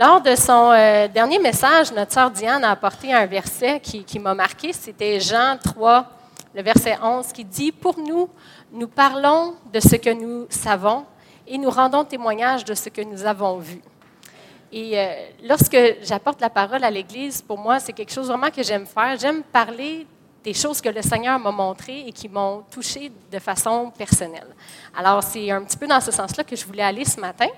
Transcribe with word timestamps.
Lors 0.00 0.22
de 0.22 0.34
son 0.34 0.70
euh, 0.72 1.08
dernier 1.08 1.38
message, 1.38 1.92
notre 1.92 2.14
sœur 2.14 2.30
Diane 2.30 2.64
a 2.64 2.70
apporté 2.70 3.12
un 3.12 3.26
verset 3.26 3.80
qui, 3.80 4.18
m'a 4.18 4.32
marqué. 4.32 4.72
C'était 4.72 5.20
Jean 5.20 5.58
3, 5.62 6.06
le 6.54 6.62
verset 6.62 6.96
11, 7.02 7.30
qui 7.34 7.44
dit 7.44 7.70
Pour 7.70 7.98
nous, 7.98 8.30
nous 8.72 8.88
parlons 8.88 9.56
de 9.70 9.78
ce 9.78 9.96
que 9.96 10.08
nous 10.08 10.46
savons 10.48 11.04
et 11.46 11.58
nous 11.58 11.68
rendons 11.68 12.02
témoignage 12.02 12.64
de 12.64 12.72
ce 12.72 12.88
que 12.88 13.02
nous 13.02 13.26
avons 13.26 13.58
vu. 13.58 13.82
Et 14.72 14.98
euh, 14.98 15.12
lorsque 15.46 15.76
j'apporte 16.02 16.40
la 16.40 16.48
parole 16.48 16.82
à 16.82 16.90
l'Église, 16.90 17.42
pour 17.42 17.58
moi, 17.58 17.78
c'est 17.78 17.92
quelque 17.92 18.14
chose 18.14 18.28
vraiment 18.28 18.48
que 18.48 18.62
j'aime 18.62 18.86
faire. 18.86 19.18
J'aime 19.20 19.42
parler 19.42 20.06
des 20.42 20.54
choses 20.54 20.80
que 20.80 20.88
le 20.88 21.02
Seigneur 21.02 21.38
m'a 21.38 21.50
montrées 21.50 22.04
et 22.06 22.12
qui 22.12 22.30
m'ont 22.30 22.64
touché 22.70 23.12
de 23.30 23.38
façon 23.38 23.90
personnelle. 23.90 24.48
Alors, 24.96 25.22
c'est 25.22 25.50
un 25.50 25.62
petit 25.62 25.76
peu 25.76 25.86
dans 25.86 26.00
ce 26.00 26.10
sens-là 26.10 26.42
que 26.42 26.56
je 26.56 26.64
voulais 26.64 26.84
aller 26.84 27.04
ce 27.04 27.20
matin. 27.20 27.48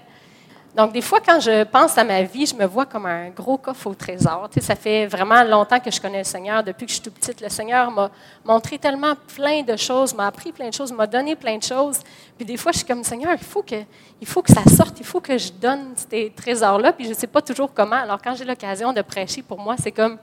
Donc, 0.75 0.93
des 0.93 1.03
fois, 1.03 1.21
quand 1.21 1.39
je 1.39 1.65
pense 1.65 1.99
à 1.99 2.05
ma 2.05 2.23
vie, 2.23 2.47
je 2.47 2.55
me 2.55 2.65
vois 2.65 2.87
comme 2.87 3.05
un 3.05 3.29
gros 3.29 3.59
coffre 3.59 3.89
au 3.89 3.95
trésor. 3.95 4.49
Tu 4.51 4.59
sais, 4.59 4.67
ça 4.67 4.75
fait 4.75 5.07
vraiment 5.07 5.45
longtemps 5.45 5.79
que 5.79 5.91
je 5.91 6.01
connais 6.01 6.19
le 6.19 6.25
Seigneur. 6.25 6.65
Depuis 6.65 6.87
que 6.87 6.91
je 6.91 6.95
suis 6.95 7.03
toute 7.03 7.15
petite, 7.15 7.43
le 7.43 7.51
Seigneur 7.51 7.91
m'a 7.91 8.11
montré 8.43 8.79
tellement 8.79 9.13
plein 9.37 9.63
de 9.63 9.77
choses, 9.77 10.15
m'a 10.15 10.29
appris 10.29 10.51
plein 10.51 10.71
de 10.71 10.75
choses, 10.75 10.91
m'a 10.91 11.07
donné 11.07 11.37
plein 11.37 11.59
de 11.59 11.63
choses. 11.63 11.99
Puis 12.39 12.47
des 12.47 12.57
fois, 12.57 12.73
je 12.73 12.79
suis 12.79 12.87
comme, 12.87 13.05
Seigneur, 13.05 13.35
il 13.35 13.45
faut 13.45 13.63
que, 13.63 13.85
il 14.19 14.27
faut 14.27 14.41
que 14.41 14.51
ça 14.51 14.65
sorte, 14.75 14.99
il 14.99 15.05
faut 15.05 15.21
que 15.21 15.37
je 15.37 15.53
donne 15.53 15.93
ces 15.95 16.33
trésors-là. 16.35 16.95
Puis 16.95 17.05
je 17.05 17.11
ne 17.11 17.15
sais 17.15 17.27
pas 17.27 17.43
toujours 17.43 17.75
comment. 17.75 17.97
Alors, 17.97 18.23
quand 18.23 18.35
j'ai 18.35 18.47
l'occasion 18.47 18.95
de 18.95 19.03
prêcher, 19.03 19.43
pour 19.43 19.59
moi, 19.59 19.77
c'est 19.79 19.93
comme 19.93 20.17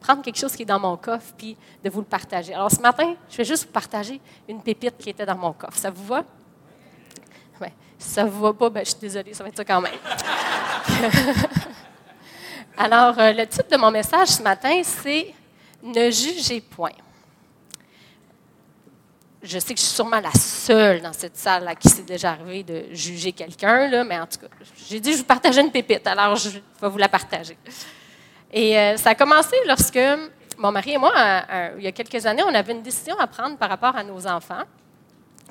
prendre 0.00 0.20
quelque 0.20 0.38
chose 0.38 0.54
qui 0.54 0.62
est 0.62 0.66
dans 0.66 0.80
mon 0.80 0.98
coffre, 0.98 1.32
puis 1.38 1.56
de 1.82 1.88
vous 1.88 2.00
le 2.00 2.06
partager. 2.06 2.52
Alors, 2.52 2.70
ce 2.70 2.80
matin, 2.80 3.14
je 3.30 3.38
vais 3.38 3.44
juste 3.44 3.64
vous 3.64 3.72
partager 3.72 4.20
une 4.46 4.60
pépite 4.60 4.98
qui 4.98 5.08
était 5.08 5.24
dans 5.24 5.36
mon 5.36 5.54
coffre. 5.54 5.78
Ça 5.78 5.88
vous 5.88 6.04
va? 6.04 6.24
Ouais. 7.58 7.72
Ça 8.04 8.24
vous 8.24 8.40
va 8.40 8.52
pas, 8.52 8.70
ben, 8.70 8.84
je 8.84 8.90
suis 8.90 9.00
désolée, 9.00 9.34
ça 9.34 9.42
va 9.42 9.48
être 9.48 9.56
ça 9.56 9.64
quand 9.64 9.80
même. 9.80 9.94
Alors, 12.76 13.18
euh, 13.18 13.32
le 13.32 13.46
titre 13.46 13.68
de 13.70 13.76
mon 13.76 13.90
message 13.90 14.28
ce 14.28 14.42
matin, 14.42 14.82
c'est 14.84 15.34
Ne 15.82 16.10
jugez 16.10 16.60
point. 16.60 16.92
Je 19.42 19.58
sais 19.58 19.74
que 19.74 19.80
je 19.80 19.84
suis 19.84 19.94
sûrement 19.94 20.20
la 20.20 20.32
seule 20.32 21.00
dans 21.02 21.12
cette 21.12 21.36
salle 21.36 21.66
à 21.66 21.74
qui 21.74 21.88
c'est 21.88 22.04
déjà 22.04 22.32
arrivé 22.32 22.62
de 22.62 22.84
juger 22.92 23.32
quelqu'un, 23.32 24.04
mais 24.04 24.20
en 24.20 24.26
tout 24.26 24.38
cas, 24.38 24.46
j'ai 24.88 25.00
dit 25.00 25.12
je 25.12 25.18
vous 25.18 25.24
partageais 25.24 25.62
une 25.62 25.72
pépite, 25.72 26.06
alors 26.06 26.36
je 26.36 26.50
vais 26.50 26.88
vous 26.88 26.98
la 26.98 27.08
partager. 27.08 27.56
Et 28.52 28.78
euh, 28.78 28.96
ça 28.96 29.10
a 29.10 29.14
commencé 29.14 29.56
lorsque 29.66 29.98
mon 30.56 30.70
mari 30.70 30.92
et 30.92 30.98
moi, 30.98 31.12
il 31.76 31.82
y 31.82 31.88
a 31.88 31.92
quelques 31.92 32.24
années, 32.26 32.42
on 32.46 32.54
avait 32.54 32.72
une 32.72 32.82
décision 32.82 33.18
à 33.18 33.26
prendre 33.26 33.56
par 33.56 33.68
rapport 33.68 33.96
à 33.96 34.04
nos 34.04 34.26
enfants. 34.26 34.62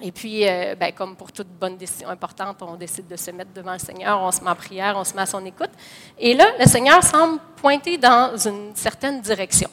Et 0.01 0.11
puis, 0.11 0.47
euh, 0.47 0.75
ben, 0.75 0.91
comme 0.91 1.15
pour 1.15 1.31
toute 1.31 1.47
bonne 1.47 1.77
décision 1.77 2.09
importante, 2.09 2.61
on 2.61 2.75
décide 2.75 3.07
de 3.07 3.15
se 3.15 3.31
mettre 3.31 3.51
devant 3.53 3.73
le 3.73 3.79
Seigneur, 3.79 4.21
on 4.21 4.31
se 4.31 4.41
met 4.41 4.49
en 4.49 4.55
prière, 4.55 4.95
on 4.97 5.03
se 5.03 5.13
met 5.13 5.21
à 5.21 5.25
son 5.25 5.45
écoute. 5.45 5.69
Et 6.17 6.33
là, 6.33 6.45
le 6.59 6.65
Seigneur 6.65 7.03
semble 7.03 7.39
pointer 7.57 7.97
dans 7.97 8.35
une 8.35 8.75
certaine 8.75 9.21
direction. 9.21 9.69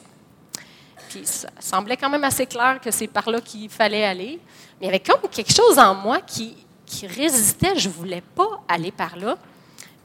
Puis, 1.09 1.21
ça 1.25 1.49
semblait 1.59 1.97
quand 1.97 2.09
même 2.09 2.23
assez 2.23 2.45
clair 2.45 2.79
que 2.79 2.91
c'est 2.91 3.07
par 3.07 3.29
là 3.29 3.41
qu'il 3.41 3.69
fallait 3.69 4.05
aller. 4.05 4.39
Mais 4.79 4.85
il 4.85 4.85
y 4.85 4.89
avait 4.89 4.99
comme 4.99 5.29
quelque 5.29 5.53
chose 5.53 5.77
en 5.77 5.95
moi 5.95 6.21
qui, 6.21 6.55
qui 6.85 7.07
résistait. 7.07 7.77
Je 7.77 7.89
ne 7.89 7.93
voulais 7.93 8.21
pas 8.21 8.61
aller 8.67 8.91
par 8.91 9.17
là. 9.17 9.37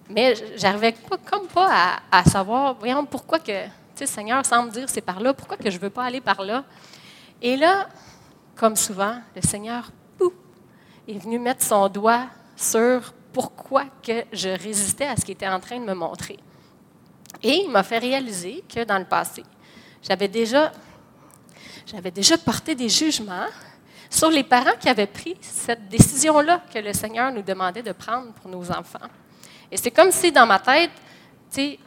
Mais 0.08 0.34
j'arrivais 0.56 0.92
pas, 0.92 1.16
comme 1.18 1.46
pas 1.46 2.00
à, 2.10 2.24
savoir, 2.24 2.74
voyons, 2.74 3.04
pourquoi 3.04 3.38
que, 3.38 3.64
tu 3.64 3.70
sais, 3.96 4.04
le 4.04 4.06
Seigneur 4.06 4.46
semble 4.46 4.70
dire 4.70 4.88
c'est 4.88 5.00
par 5.00 5.20
là, 5.20 5.34
pourquoi 5.34 5.56
que 5.56 5.70
je 5.70 5.76
ne 5.76 5.82
veux 5.82 5.90
pas 5.90 6.04
aller 6.04 6.20
par 6.20 6.42
là? 6.42 6.64
Et 7.42 7.56
là, 7.56 7.88
comme 8.54 8.76
souvent, 8.76 9.16
le 9.34 9.42
Seigneur 9.42 9.90
est 11.08 11.18
venu 11.18 11.38
mettre 11.38 11.64
son 11.64 11.88
doigt 11.88 12.26
sur 12.56 13.12
pourquoi 13.32 13.84
que 14.02 14.24
je 14.32 14.48
résistais 14.48 15.06
à 15.06 15.16
ce 15.16 15.24
qu'il 15.24 15.34
était 15.34 15.48
en 15.48 15.60
train 15.60 15.78
de 15.78 15.84
me 15.84 15.94
montrer. 15.94 16.38
Et 17.42 17.62
il 17.64 17.70
m'a 17.70 17.82
fait 17.82 17.98
réaliser 17.98 18.64
que 18.72 18.84
dans 18.84 18.98
le 18.98 19.04
passé, 19.04 19.42
j'avais 20.02 20.28
déjà, 20.28 20.72
j'avais 21.86 22.10
déjà 22.10 22.38
porté 22.38 22.74
des 22.74 22.88
jugements 22.88 23.46
sur 24.08 24.30
les 24.30 24.44
parents 24.44 24.76
qui 24.80 24.88
avaient 24.88 25.06
pris 25.06 25.36
cette 25.40 25.88
décision-là 25.88 26.62
que 26.72 26.78
le 26.78 26.92
Seigneur 26.92 27.30
nous 27.32 27.42
demandait 27.42 27.82
de 27.82 27.92
prendre 27.92 28.32
pour 28.32 28.50
nos 28.50 28.70
enfants. 28.70 29.06
Et 29.70 29.76
c'est 29.76 29.90
comme 29.90 30.10
si 30.10 30.32
dans 30.32 30.46
ma 30.46 30.58
tête, 30.58 30.92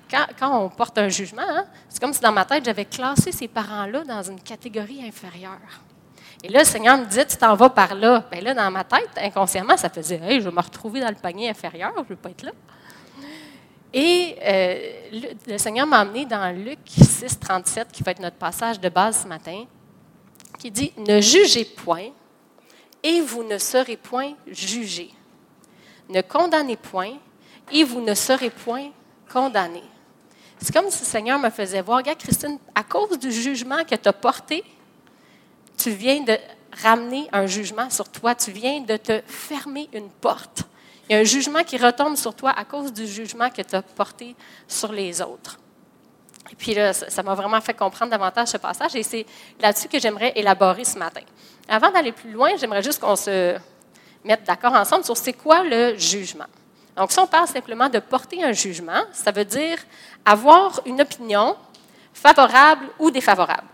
quand, 0.10 0.26
quand, 0.38 0.64
on 0.64 0.70
porte 0.70 0.98
un 0.98 1.10
jugement, 1.10 1.42
hein, 1.48 1.66
c'est 1.88 2.02
comme 2.02 2.14
si 2.14 2.22
dans 2.22 2.32
ma 2.32 2.46
tête, 2.46 2.66
j'avais 2.66 2.86
classé 2.86 3.32
ces 3.32 3.48
parents-là 3.48 4.04
dans 4.04 4.22
une 4.24 4.42
catégorie 4.42 5.04
inférieure. 5.06 5.82
Et 6.44 6.48
là, 6.48 6.60
le 6.60 6.66
Seigneur 6.66 6.98
me 6.98 7.06
dit, 7.06 7.26
tu 7.28 7.36
t'en 7.36 7.56
vas 7.56 7.70
par 7.70 7.96
là. 7.96 8.24
Bien 8.32 8.42
là, 8.42 8.54
dans 8.54 8.72
ma 8.72 8.84
tête, 8.84 9.10
inconsciemment, 9.18 9.76
ça 9.76 9.90
faisait, 9.90 10.22
hey, 10.24 10.40
je 10.40 10.46
vais 10.46 10.56
me 10.56 10.62
retrouver 10.62 11.02
dans 11.02 11.10
le 11.10 11.16
panier 11.16 11.50
inférieur, 11.50 11.92
je 11.96 12.02
ne 12.02 12.08
veux 12.08 12.16
pas 12.16 12.30
être 12.30 12.44
là. 12.44 12.52
Et 13.94 14.36
euh, 14.44 15.30
le, 15.48 15.58
Seigneur 15.58 15.88
m'a 15.88 16.00
amené 16.00 16.26
dans 16.26 16.56
Luc 16.56 16.80
6, 16.86 17.40
37, 17.40 17.92
qui 17.92 18.04
va 18.04 18.12
être 18.12 18.22
notre 18.22 18.38
passage 18.38 18.80
de 18.80 18.88
base 18.88 19.24
ce 19.24 19.28
matin, 19.28 19.66
qui 20.60 20.72
dit, 20.72 20.94
ne 20.98 21.20
jugez 21.20 21.66
point, 21.66 22.10
et 23.02 23.22
vous 23.22 23.44
ne 23.44 23.58
serez 23.58 23.98
point 23.98 24.34
jugés. 24.48 25.12
Ne 26.08 26.22
condamnez 26.22 26.78
point, 26.78 27.14
et 27.72 27.84
vous 27.84 28.02
ne 28.02 28.14
serez 28.14 28.50
point 28.50 28.92
condamnés. 29.32 29.84
C'est 30.60 30.74
comme 30.74 30.90
si 30.90 31.00
le 31.00 31.06
Seigneur 31.06 31.40
me 31.40 31.50
faisait 31.50 31.82
voir, 31.82 32.00
regarde 32.00 32.20
Christine, 32.20 32.60
à 32.76 32.84
cause 32.84 33.18
du 33.18 33.32
jugement 33.32 33.84
que 33.84 33.96
tu 33.96 34.08
as 34.08 34.14
porté, 34.14 34.64
tu 35.80 35.92
viens 35.92 36.22
de 36.22 36.38
ramener 36.84 37.28
un 37.32 37.48
jugement 37.48 37.90
sur 37.90 38.10
toi, 38.10 38.36
tu 38.36 38.52
viens 38.52 38.82
de 38.82 38.98
te 38.98 39.22
fermer 39.26 39.90
une 39.94 40.10
porte. 40.10 40.64
Il 41.08 41.14
y 41.14 41.16
a 41.16 41.20
un 41.20 41.24
jugement 41.24 41.64
qui 41.64 41.78
retombe 41.78 42.16
sur 42.16 42.36
toi 42.36 42.52
à 42.56 42.66
cause 42.66 42.94
du 42.94 43.08
jugement 43.08 43.50
que 43.50 43.62
tu 43.62 43.76
as 43.76 43.82
porté 43.82 44.36
sur 44.68 44.92
les 44.92 45.22
autres. 45.22 45.58
Et 46.52 46.56
puis 46.56 46.74
là, 46.74 46.94
ça 46.94 47.24
m'a 47.24 47.34
vraiment 47.34 47.62
fait 47.62 47.74
comprendre 47.74 48.12
davantage 48.12 48.50
ce 48.50 48.58
passage 48.58 48.96
et 48.96 49.04
c'est 49.04 49.26
là-dessus 49.60 49.88
que 49.88 50.00
j'aimerais 50.00 50.34
élaborer 50.36 50.84
ce 50.84 50.98
matin. 50.98 51.22
Avant 51.68 51.92
d'aller 51.92 52.12
plus 52.12 52.32
loin, 52.32 52.52
j'aimerais 52.58 52.84
juste 52.84 53.00
qu'on 53.00 53.16
se 53.16 53.56
mette 54.24 54.44
d'accord 54.44 54.74
ensemble 54.74 55.06
sur 55.06 55.16
c'est 55.16 55.34
quoi 55.34 55.64
le 55.64 55.96
jugement. 55.98 56.48
Donc, 56.96 57.12
si 57.12 57.20
on 57.20 57.28
parle 57.28 57.48
simplement 57.48 57.88
de 57.88 58.00
porter 58.00 58.44
un 58.44 58.52
jugement, 58.52 59.04
ça 59.14 59.32
veut 59.32 59.46
dire 59.46 59.78
avoir 60.26 60.82
une 60.86 61.02
opinion 61.02 61.56
favorable 62.14 62.88
ou 63.00 63.10
défavorable. 63.12 63.68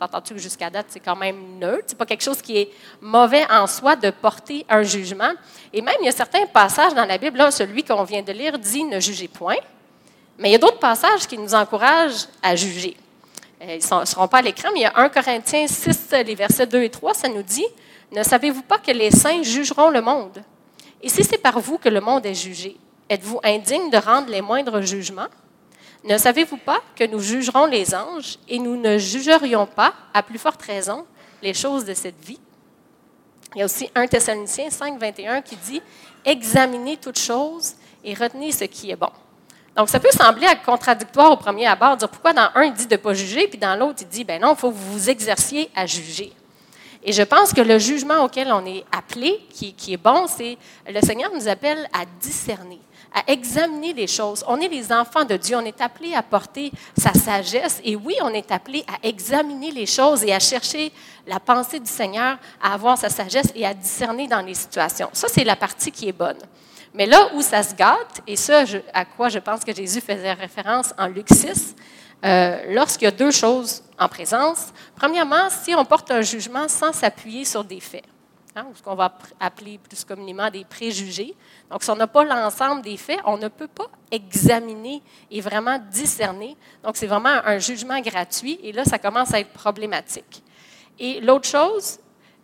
S'entends-tu 0.00 0.32
que 0.32 0.40
jusqu'à 0.40 0.70
date, 0.70 0.86
c'est 0.88 1.00
quand 1.00 1.14
même 1.14 1.58
neutre? 1.58 1.84
C'est 1.88 1.98
pas 1.98 2.06
quelque 2.06 2.22
chose 2.22 2.40
qui 2.40 2.56
est 2.56 2.70
mauvais 3.02 3.44
en 3.50 3.66
soi 3.66 3.96
de 3.96 4.08
porter 4.08 4.64
un 4.66 4.82
jugement. 4.82 5.32
Et 5.74 5.82
même, 5.82 5.96
il 6.00 6.06
y 6.06 6.08
a 6.08 6.12
certains 6.12 6.46
passages 6.46 6.94
dans 6.94 7.04
la 7.04 7.18
Bible, 7.18 7.36
là, 7.36 7.50
celui 7.50 7.84
qu'on 7.84 8.04
vient 8.04 8.22
de 8.22 8.32
lire 8.32 8.58
dit 8.58 8.82
ne 8.82 8.98
jugez 8.98 9.28
point. 9.28 9.58
Mais 10.38 10.48
il 10.48 10.52
y 10.52 10.54
a 10.54 10.58
d'autres 10.58 10.78
passages 10.78 11.26
qui 11.26 11.36
nous 11.36 11.54
encouragent 11.54 12.28
à 12.42 12.56
juger. 12.56 12.96
Euh, 13.60 13.76
ils 13.78 13.94
ne 13.94 14.04
seront 14.06 14.26
pas 14.26 14.38
à 14.38 14.42
l'écran, 14.42 14.70
mais 14.72 14.80
il 14.80 14.82
y 14.84 14.86
a 14.86 14.92
1 14.96 15.10
Corinthiens 15.10 15.66
6, 15.66 16.12
les 16.24 16.34
versets 16.34 16.66
2 16.66 16.82
et 16.82 16.88
3, 16.88 17.12
ça 17.12 17.28
nous 17.28 17.42
dit 17.42 17.66
Ne 18.10 18.22
savez-vous 18.22 18.62
pas 18.62 18.78
que 18.78 18.92
les 18.92 19.10
saints 19.10 19.42
jugeront 19.42 19.90
le 19.90 20.00
monde? 20.00 20.42
Et 21.02 21.10
si 21.10 21.22
c'est 21.24 21.36
par 21.36 21.60
vous 21.60 21.76
que 21.76 21.90
le 21.90 22.00
monde 22.00 22.24
est 22.24 22.32
jugé, 22.32 22.78
êtes-vous 23.10 23.40
indigne 23.44 23.90
de 23.90 23.98
rendre 23.98 24.30
les 24.30 24.40
moindres 24.40 24.80
jugements? 24.80 25.28
Ne 26.04 26.16
savez-vous 26.16 26.56
pas 26.56 26.80
que 26.96 27.04
nous 27.04 27.20
jugerons 27.20 27.66
les 27.66 27.94
anges 27.94 28.38
et 28.48 28.58
nous 28.58 28.76
ne 28.76 28.98
jugerions 28.98 29.66
pas, 29.66 29.92
à 30.14 30.22
plus 30.22 30.38
forte 30.38 30.62
raison, 30.62 31.04
les 31.42 31.54
choses 31.54 31.84
de 31.84 31.94
cette 31.94 32.22
vie? 32.24 32.40
Il 33.54 33.58
y 33.58 33.62
a 33.62 33.64
aussi 33.64 33.90
1 33.94 34.06
Thessaloniciens 34.06 34.70
5, 34.70 34.98
21 34.98 35.42
qui 35.42 35.56
dit 35.56 35.82
Examinez 36.24 36.96
toutes 36.96 37.18
choses 37.18 37.74
et 38.04 38.14
retenez 38.14 38.52
ce 38.52 38.64
qui 38.64 38.90
est 38.90 38.96
bon. 38.96 39.10
Donc, 39.76 39.88
ça 39.88 40.00
peut 40.00 40.10
sembler 40.10 40.46
contradictoire 40.64 41.32
au 41.32 41.36
premier 41.36 41.66
abord, 41.66 41.96
dire 41.96 42.08
pourquoi 42.08 42.32
dans 42.32 42.50
un, 42.54 42.64
il 42.64 42.72
dit 42.72 42.86
de 42.86 42.94
ne 42.94 43.00
pas 43.00 43.14
juger, 43.14 43.48
puis 43.48 43.58
dans 43.58 43.76
l'autre, 43.76 44.00
il 44.02 44.08
dit 44.08 44.24
ben 44.24 44.40
non, 44.40 44.54
il 44.54 44.58
faut 44.58 44.70
que 44.70 44.76
vous 44.76 44.92
vous 44.92 45.10
exerciez 45.10 45.70
à 45.74 45.86
juger. 45.86 46.32
Et 47.02 47.12
je 47.12 47.22
pense 47.22 47.52
que 47.52 47.60
le 47.60 47.78
jugement 47.78 48.24
auquel 48.24 48.52
on 48.52 48.64
est 48.66 48.84
appelé, 48.92 49.40
qui, 49.50 49.74
est 49.88 49.96
bon, 49.96 50.26
c'est 50.26 50.58
le 50.88 51.00
Seigneur 51.00 51.30
nous 51.32 51.48
appelle 51.48 51.88
à 51.92 52.04
discerner 52.20 52.80
à 53.12 53.24
examiner 53.26 53.92
les 53.92 54.06
choses. 54.06 54.44
On 54.46 54.60
est 54.60 54.68
les 54.68 54.92
enfants 54.92 55.24
de 55.24 55.36
Dieu, 55.36 55.56
on 55.56 55.64
est 55.64 55.80
appelés 55.80 56.14
à 56.14 56.22
porter 56.22 56.70
sa 56.96 57.12
sagesse 57.12 57.80
et 57.84 57.96
oui, 57.96 58.14
on 58.22 58.28
est 58.28 58.50
appelés 58.50 58.84
à 58.86 59.06
examiner 59.06 59.70
les 59.70 59.86
choses 59.86 60.22
et 60.24 60.32
à 60.32 60.38
chercher 60.38 60.92
la 61.26 61.40
pensée 61.40 61.80
du 61.80 61.90
Seigneur, 61.90 62.38
à 62.62 62.74
avoir 62.74 62.96
sa 62.98 63.08
sagesse 63.08 63.48
et 63.54 63.66
à 63.66 63.74
discerner 63.74 64.28
dans 64.28 64.40
les 64.40 64.54
situations. 64.54 65.10
Ça, 65.12 65.28
c'est 65.28 65.44
la 65.44 65.56
partie 65.56 65.90
qui 65.90 66.08
est 66.08 66.12
bonne. 66.12 66.38
Mais 66.92 67.06
là 67.06 67.30
où 67.34 67.42
ça 67.42 67.62
se 67.62 67.74
gâte, 67.74 68.20
et 68.26 68.36
ça 68.36 68.64
à 68.92 69.04
quoi 69.04 69.28
je 69.28 69.38
pense 69.38 69.64
que 69.64 69.74
Jésus 69.74 70.00
faisait 70.00 70.32
référence 70.32 70.92
en 70.98 71.06
Luc 71.06 71.28
6, 71.30 71.76
euh, 72.24 72.74
lorsqu'il 72.74 73.06
y 73.06 73.08
a 73.08 73.12
deux 73.12 73.30
choses 73.30 73.82
en 73.98 74.08
présence. 74.08 74.72
Premièrement, 74.94 75.48
si 75.50 75.74
on 75.74 75.84
porte 75.84 76.10
un 76.10 76.20
jugement 76.20 76.68
sans 76.68 76.92
s'appuyer 76.92 77.44
sur 77.44 77.64
des 77.64 77.80
faits, 77.80 78.04
hein, 78.56 78.66
ce 78.74 78.82
qu'on 78.82 78.94
va 78.94 79.16
appeler 79.38 79.78
plus 79.78 80.04
communément 80.04 80.50
des 80.50 80.64
préjugés. 80.64 81.34
Donc, 81.70 81.82
si 81.82 81.90
on 81.90 81.96
n'a 81.96 82.06
pas 82.06 82.24
l'ensemble 82.24 82.82
des 82.82 82.96
faits, 82.96 83.20
on 83.24 83.38
ne 83.38 83.48
peut 83.48 83.68
pas 83.68 83.90
examiner 84.10 85.02
et 85.30 85.40
vraiment 85.40 85.78
discerner. 85.90 86.56
Donc, 86.82 86.96
c'est 86.96 87.06
vraiment 87.06 87.40
un 87.44 87.58
jugement 87.58 88.00
gratuit 88.00 88.58
et 88.62 88.72
là, 88.72 88.84
ça 88.84 88.98
commence 88.98 89.32
à 89.32 89.40
être 89.40 89.52
problématique. 89.52 90.42
Et 90.98 91.20
l'autre 91.20 91.48
chose, 91.48 91.98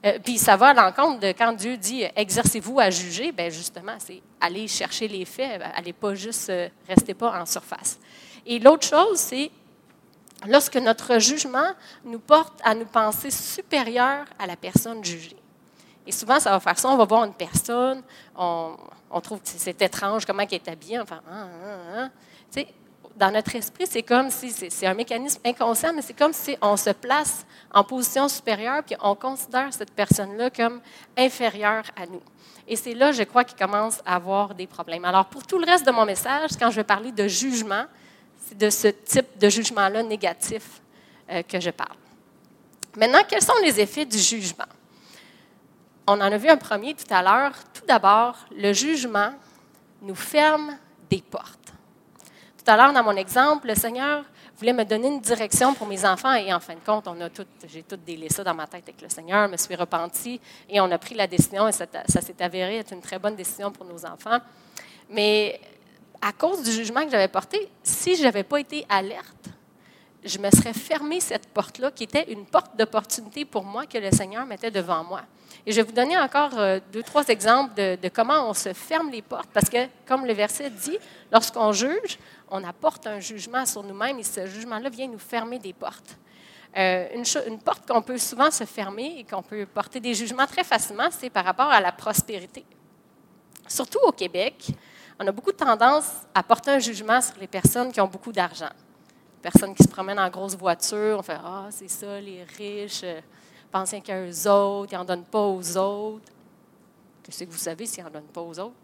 euh, 0.04 0.18
puis 0.22 0.38
ça 0.38 0.56
va 0.56 0.68
à 0.68 0.74
l'encontre 0.74 1.20
de 1.20 1.28
quand 1.28 1.52
Dieu 1.52 1.76
dit 1.76 2.04
exercez-vous 2.14 2.80
à 2.80 2.90
juger, 2.90 3.32
bien 3.32 3.50
justement, 3.50 3.96
c'est 3.98 4.22
aller 4.40 4.68
chercher 4.68 5.08
les 5.08 5.24
faits, 5.24 5.60
allez 5.74 5.92
pas 5.92 6.14
juste, 6.14 6.48
euh, 6.50 6.68
restez 6.88 7.14
pas 7.14 7.38
en 7.40 7.44
surface. 7.44 7.98
Et 8.46 8.58
l'autre 8.58 8.86
chose, 8.86 9.18
c'est 9.18 9.50
lorsque 10.48 10.76
notre 10.76 11.18
jugement 11.18 11.70
nous 12.04 12.18
porte 12.18 12.60
à 12.64 12.74
nous 12.74 12.86
penser 12.86 13.30
supérieurs 13.30 14.24
à 14.38 14.46
la 14.46 14.56
personne 14.56 15.04
jugée. 15.04 15.36
Et 16.06 16.12
souvent, 16.12 16.38
ça 16.38 16.50
va 16.50 16.60
faire 16.60 16.78
ça. 16.78 16.88
On 16.88 16.96
va 16.96 17.04
voir 17.04 17.24
une 17.24 17.34
personne, 17.34 18.02
on, 18.36 18.76
trouve 19.22 19.40
que 19.40 19.48
c'est 19.48 19.80
étrange 19.82 20.24
comment 20.24 20.42
elle 20.42 20.54
est 20.54 20.68
habillée. 20.68 21.00
Enfin, 21.00 21.20
hein, 21.28 21.48
hein, 21.64 22.10
hein. 22.56 22.62
Dans 23.16 23.30
notre 23.30 23.56
esprit, 23.56 23.86
c'est 23.88 24.02
comme 24.02 24.30
si, 24.30 24.50
c'est 24.50 24.86
un 24.86 24.92
mécanisme 24.92 25.40
inconscient, 25.42 25.94
mais 25.94 26.02
c'est 26.02 26.12
comme 26.12 26.34
si 26.34 26.54
on 26.60 26.76
se 26.76 26.90
place 26.90 27.46
en 27.72 27.82
position 27.82 28.28
supérieure, 28.28 28.82
puis 28.84 28.94
on 29.00 29.14
considère 29.14 29.72
cette 29.72 29.90
personne-là 29.92 30.50
comme 30.50 30.82
inférieure 31.16 31.84
à 31.96 32.04
nous. 32.04 32.20
Et 32.68 32.76
c'est 32.76 32.92
là, 32.92 33.12
je 33.12 33.22
crois, 33.22 33.44
qu'il 33.44 33.56
commence 33.56 34.02
à 34.04 34.16
avoir 34.16 34.54
des 34.54 34.66
problèmes. 34.66 35.06
Alors, 35.06 35.24
pour 35.26 35.46
tout 35.46 35.58
le 35.58 35.64
reste 35.64 35.86
de 35.86 35.92
mon 35.92 36.04
message, 36.04 36.50
quand 36.60 36.70
je 36.70 36.76
vais 36.76 36.84
parler 36.84 37.10
de 37.10 37.26
jugement, 37.26 37.84
c'est 38.46 38.56
de 38.58 38.70
ce 38.70 38.88
type 38.88 39.38
de 39.38 39.48
jugement-là 39.48 40.04
négatif 40.04 40.80
euh, 41.30 41.42
que 41.42 41.58
je 41.58 41.70
parle. 41.70 41.96
Maintenant, 42.96 43.22
quels 43.28 43.42
sont 43.42 43.58
les 43.62 43.80
effets 43.80 44.04
du 44.04 44.18
jugement? 44.18 44.68
On 46.06 46.12
en 46.12 46.20
a 46.20 46.38
vu 46.38 46.48
un 46.48 46.56
premier 46.56 46.94
tout 46.94 47.12
à 47.12 47.22
l'heure. 47.22 47.52
Tout 47.74 47.84
d'abord, 47.86 48.36
le 48.56 48.72
jugement 48.72 49.32
nous 50.00 50.14
ferme 50.14 50.78
des 51.10 51.20
portes. 51.20 51.72
Tout 52.56 52.70
à 52.70 52.76
l'heure, 52.76 52.92
dans 52.92 53.02
mon 53.02 53.16
exemple, 53.16 53.66
le 53.66 53.74
Seigneur 53.74 54.24
voulait 54.56 54.72
me 54.72 54.84
donner 54.84 55.08
une 55.08 55.20
direction 55.20 55.74
pour 55.74 55.88
mes 55.88 56.04
enfants 56.04 56.34
et 56.34 56.54
en 56.54 56.60
fin 56.60 56.74
de 56.74 56.80
compte, 56.80 57.08
j'ai 57.66 57.82
tout 57.82 57.96
délai 57.96 58.28
ça 58.28 58.44
dans 58.44 58.54
ma 58.54 58.66
tête 58.66 58.84
avec 58.84 59.02
le 59.02 59.08
Seigneur, 59.08 59.48
me 59.48 59.56
suis 59.56 59.74
repenti 59.74 60.40
et 60.68 60.80
on 60.80 60.90
a 60.90 60.98
pris 60.98 61.14
la 61.14 61.26
décision 61.26 61.68
et 61.68 61.72
ça, 61.72 61.84
ça 62.08 62.20
s'est 62.20 62.40
avéré 62.40 62.78
être 62.78 62.92
une 62.92 63.02
très 63.02 63.18
bonne 63.18 63.36
décision 63.36 63.70
pour 63.70 63.84
nos 63.84 64.06
enfants. 64.06 64.38
Mais 65.10 65.60
à 66.20 66.32
cause 66.32 66.62
du 66.62 66.72
jugement 66.72 67.04
que 67.04 67.10
j'avais 67.10 67.28
porté, 67.28 67.68
si 67.82 68.16
je 68.16 68.22
n'avais 68.22 68.42
pas 68.42 68.60
été 68.60 68.86
alerte, 68.88 69.50
je 70.24 70.38
me 70.38 70.50
serais 70.50 70.72
fermé 70.72 71.20
cette 71.20 71.48
porte-là, 71.48 71.90
qui 71.90 72.04
était 72.04 72.30
une 72.32 72.46
porte 72.46 72.76
d'opportunité 72.76 73.44
pour 73.44 73.64
moi 73.64 73.86
que 73.86 73.98
le 73.98 74.10
Seigneur 74.10 74.44
mettait 74.44 74.70
devant 74.70 75.04
moi. 75.04 75.22
Et 75.64 75.72
je 75.72 75.76
vais 75.76 75.82
vous 75.82 75.92
donner 75.92 76.18
encore 76.18 76.58
euh, 76.58 76.78
deux, 76.92 77.02
trois 77.02 77.26
exemples 77.28 77.74
de, 77.74 78.08
comment 78.08 78.48
on 78.48 78.54
se 78.54 78.72
ferme 78.72 79.10
les 79.10 79.22
portes, 79.22 79.48
parce 79.52 79.68
que, 79.68 79.86
comme 80.06 80.26
le 80.26 80.32
verset 80.32 80.70
dit, 80.70 80.98
lorsqu'on 81.32 81.72
juge, 81.72 82.18
on 82.50 82.62
apporte 82.64 83.06
un 83.06 83.20
jugement 83.20 83.66
sur 83.66 83.82
nous-mêmes 83.82 84.18
et 84.18 84.22
ce 84.22 84.46
jugement-là 84.46 84.88
vient 84.90 85.08
nous 85.08 85.18
fermer 85.18 85.58
des 85.58 85.72
portes. 85.72 86.16
Euh, 86.76 87.06
une, 87.14 87.24
une, 87.46 87.58
porte 87.58 87.88
qu'on 87.88 88.02
peut 88.02 88.18
souvent 88.18 88.50
se 88.50 88.64
fermer 88.64 89.16
et 89.18 89.24
qu'on 89.24 89.42
peut 89.42 89.64
porter 89.66 89.98
des 89.98 90.14
jugements 90.14 90.46
très 90.46 90.62
facilement, 90.62 91.08
c'est 91.10 91.30
par 91.30 91.44
rapport 91.44 91.70
à 91.70 91.80
la 91.80 91.90
prospérité. 91.90 92.64
Surtout 93.66 94.00
au 94.04 94.12
Québec, 94.12 94.68
on 95.18 95.26
a 95.26 95.32
beaucoup 95.32 95.52
de 95.52 95.56
tendance 95.56 96.10
à 96.34 96.42
porter 96.42 96.72
un 96.72 96.78
jugement 96.78 97.20
sur 97.20 97.36
les 97.40 97.46
personnes 97.46 97.90
qui 97.90 98.00
ont 98.00 98.08
beaucoup 98.08 98.32
d'argent. 98.32 98.68
Les 98.68 99.50
personnes 99.50 99.74
qui 99.74 99.82
se 99.82 99.88
promènent 99.88 100.18
en 100.18 100.28
grosse 100.28 100.56
voiture, 100.56 101.18
on 101.18 101.22
fait 101.22 101.38
Ah, 101.42 101.68
c'est 101.70 101.88
ça, 101.88 102.20
les 102.20 102.44
riches, 102.44 103.02
euh, 103.04 103.20
pensent 103.70 103.94
qu'à 104.04 104.20
eux 104.20 104.48
autres, 104.48 104.92
ils 104.92 104.96
n'en 104.96 105.04
donnent 105.04 105.24
pas 105.24 105.46
aux 105.46 105.76
autres. 105.76 106.32
Qu'est-ce 107.22 107.44
que 107.44 107.50
vous 107.50 107.56
savez 107.56 107.86
s'ils 107.86 108.04
n'en 108.04 108.10
donnent 108.10 108.24
pas 108.24 108.42
aux 108.42 108.58
autres? 108.58 108.74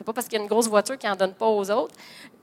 C'est 0.00 0.04
pas 0.04 0.14
parce 0.14 0.28
qu'il 0.28 0.38
y 0.38 0.40
a 0.40 0.42
une 0.42 0.48
grosse 0.48 0.66
voiture 0.66 0.96
qu'ils 0.96 1.10
n'en 1.10 1.14
donne 1.16 1.34
pas 1.34 1.46
aux 1.46 1.70
autres. 1.70 1.94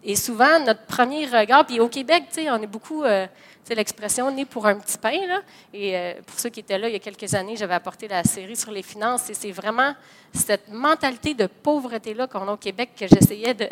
Et 0.03 0.15
souvent, 0.15 0.59
notre 0.59 0.85
premier 0.85 1.25
regard, 1.25 1.65
puis 1.65 1.79
au 1.79 1.87
Québec, 1.87 2.25
on 2.51 2.61
est 2.61 2.67
beaucoup, 2.67 3.01
euh, 3.01 3.25
c'est 3.63 3.73
l'expression 3.73 4.29
né 4.29 4.45
pour 4.45 4.67
un 4.67 4.75
petit 4.75 4.99
pain. 4.99 5.25
Là. 5.25 5.41
Et 5.73 5.97
euh, 5.97 6.13
pour 6.23 6.39
ceux 6.39 6.49
qui 6.51 6.59
étaient 6.59 6.77
là 6.77 6.87
il 6.87 6.93
y 6.93 6.95
a 6.95 6.99
quelques 6.99 7.33
années, 7.33 7.55
j'avais 7.55 7.73
apporté 7.73 8.07
la 8.07 8.23
série 8.23 8.55
sur 8.55 8.69
les 8.69 8.83
finances. 8.83 9.31
Et 9.31 9.33
c'est 9.33 9.51
vraiment 9.51 9.95
cette 10.31 10.69
mentalité 10.69 11.33
de 11.33 11.47
pauvreté-là 11.47 12.27
qu'on 12.27 12.47
a 12.47 12.51
au 12.51 12.57
Québec 12.57 12.91
que 12.95 13.07
j'essayais 13.07 13.55
de, 13.55 13.67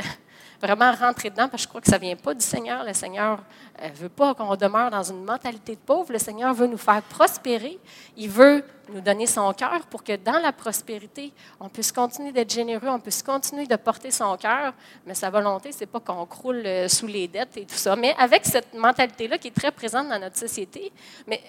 vraiment 0.65 0.91
rentrer 0.91 1.29
dedans, 1.29 1.47
parce 1.47 1.63
que 1.63 1.63
je 1.63 1.67
crois 1.67 1.81
que 1.81 1.89
ça 1.89 1.97
ne 1.97 2.01
vient 2.01 2.15
pas 2.15 2.33
du 2.33 2.43
Seigneur. 2.43 2.83
Le 2.83 2.93
Seigneur 2.93 3.39
ne 3.79 3.87
euh, 3.87 3.89
veut 3.93 4.09
pas 4.09 4.33
qu'on 4.33 4.55
demeure 4.55 4.89
dans 4.89 5.03
une 5.03 5.23
mentalité 5.23 5.75
de 5.75 5.79
pauvre. 5.79 6.11
Le 6.11 6.19
Seigneur 6.19 6.53
veut 6.53 6.67
nous 6.67 6.77
faire 6.77 7.01
prospérer. 7.03 7.77
Il 8.17 8.29
veut 8.29 8.63
nous 8.89 9.01
donner 9.01 9.27
son 9.27 9.51
cœur 9.53 9.85
pour 9.87 10.03
que 10.03 10.15
dans 10.15 10.39
la 10.39 10.51
prospérité, 10.51 11.31
on 11.59 11.69
puisse 11.69 11.91
continuer 11.91 12.31
d'être 12.31 12.51
généreux, 12.51 12.87
on 12.87 12.99
puisse 12.99 13.21
continuer 13.21 13.67
de 13.67 13.75
porter 13.75 14.11
son 14.11 14.35
cœur. 14.37 14.73
Mais 15.05 15.13
sa 15.13 15.29
volonté, 15.29 15.71
ce 15.71 15.81
n'est 15.81 15.85
pas 15.85 15.99
qu'on 15.99 16.25
croule 16.25 16.63
euh, 16.65 16.87
sous 16.87 17.07
les 17.07 17.27
dettes 17.27 17.57
et 17.57 17.65
tout 17.65 17.75
ça. 17.75 17.95
Mais 17.95 18.15
avec 18.17 18.45
cette 18.45 18.73
mentalité-là 18.73 19.37
qui 19.37 19.49
est 19.49 19.55
très 19.55 19.71
présente 19.71 20.09
dans 20.09 20.19
notre 20.19 20.37
société, 20.37 20.91
mais 21.27 21.41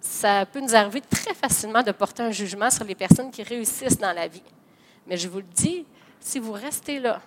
ça 0.00 0.46
peut 0.46 0.60
nous 0.60 0.74
arriver 0.74 1.00
très 1.00 1.34
facilement 1.34 1.82
de 1.82 1.92
porter 1.92 2.22
un 2.22 2.30
jugement 2.30 2.70
sur 2.70 2.84
les 2.84 2.94
personnes 2.94 3.30
qui 3.30 3.42
réussissent 3.42 3.98
dans 3.98 4.12
la 4.12 4.28
vie. 4.28 4.42
Mais 5.06 5.16
je 5.16 5.28
vous 5.28 5.38
le 5.38 5.46
dis, 5.54 5.84
si 6.20 6.38
vous 6.38 6.52
restez 6.52 7.00
là, 7.00 7.20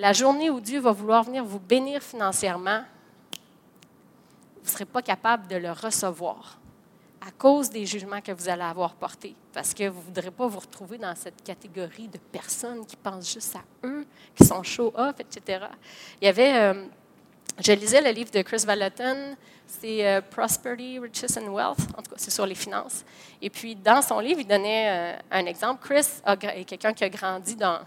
la 0.00 0.14
journée 0.14 0.48
où 0.48 0.60
Dieu 0.60 0.80
va 0.80 0.92
vouloir 0.92 1.24
venir 1.24 1.44
vous 1.44 1.60
bénir 1.60 2.02
financièrement, 2.02 2.82
vous 4.56 4.64
ne 4.64 4.68
serez 4.68 4.86
pas 4.86 5.02
capable 5.02 5.46
de 5.46 5.56
le 5.56 5.72
recevoir 5.72 6.58
à 7.20 7.30
cause 7.30 7.68
des 7.68 7.84
jugements 7.84 8.22
que 8.22 8.32
vous 8.32 8.48
allez 8.48 8.62
avoir 8.62 8.94
portés, 8.94 9.34
parce 9.52 9.74
que 9.74 9.86
vous 9.86 10.00
ne 10.00 10.04
voudrez 10.06 10.30
pas 10.30 10.46
vous 10.46 10.58
retrouver 10.58 10.96
dans 10.96 11.14
cette 11.14 11.44
catégorie 11.44 12.08
de 12.08 12.16
personnes 12.16 12.86
qui 12.86 12.96
pensent 12.96 13.30
juste 13.30 13.54
à 13.56 13.86
eux, 13.86 14.06
qui 14.34 14.42
sont 14.42 14.62
show-off, 14.62 15.16
etc. 15.20 15.66
Il 16.22 16.24
y 16.24 16.28
avait, 16.28 16.54
euh, 16.54 16.86
je 17.62 17.72
lisais 17.72 18.00
le 18.00 18.10
livre 18.10 18.30
de 18.30 18.40
Chris 18.40 18.64
Vallotton, 18.66 19.36
c'est 19.66 20.06
euh, 20.08 20.22
Prosperity, 20.22 20.98
Riches 20.98 21.36
and 21.36 21.52
Wealth, 21.52 21.80
en 21.94 22.00
tout 22.00 22.12
cas, 22.12 22.16
c'est 22.16 22.30
sur 22.30 22.46
les 22.46 22.54
finances. 22.54 23.04
Et 23.42 23.50
puis, 23.50 23.76
dans 23.76 24.00
son 24.00 24.18
livre, 24.18 24.40
il 24.40 24.46
donnait 24.46 24.88
euh, 24.88 25.18
un 25.30 25.44
exemple. 25.44 25.86
Chris 25.86 26.06
est 26.24 26.64
quelqu'un 26.64 26.94
qui 26.94 27.04
a 27.04 27.10
grandi 27.10 27.54
dans, 27.54 27.80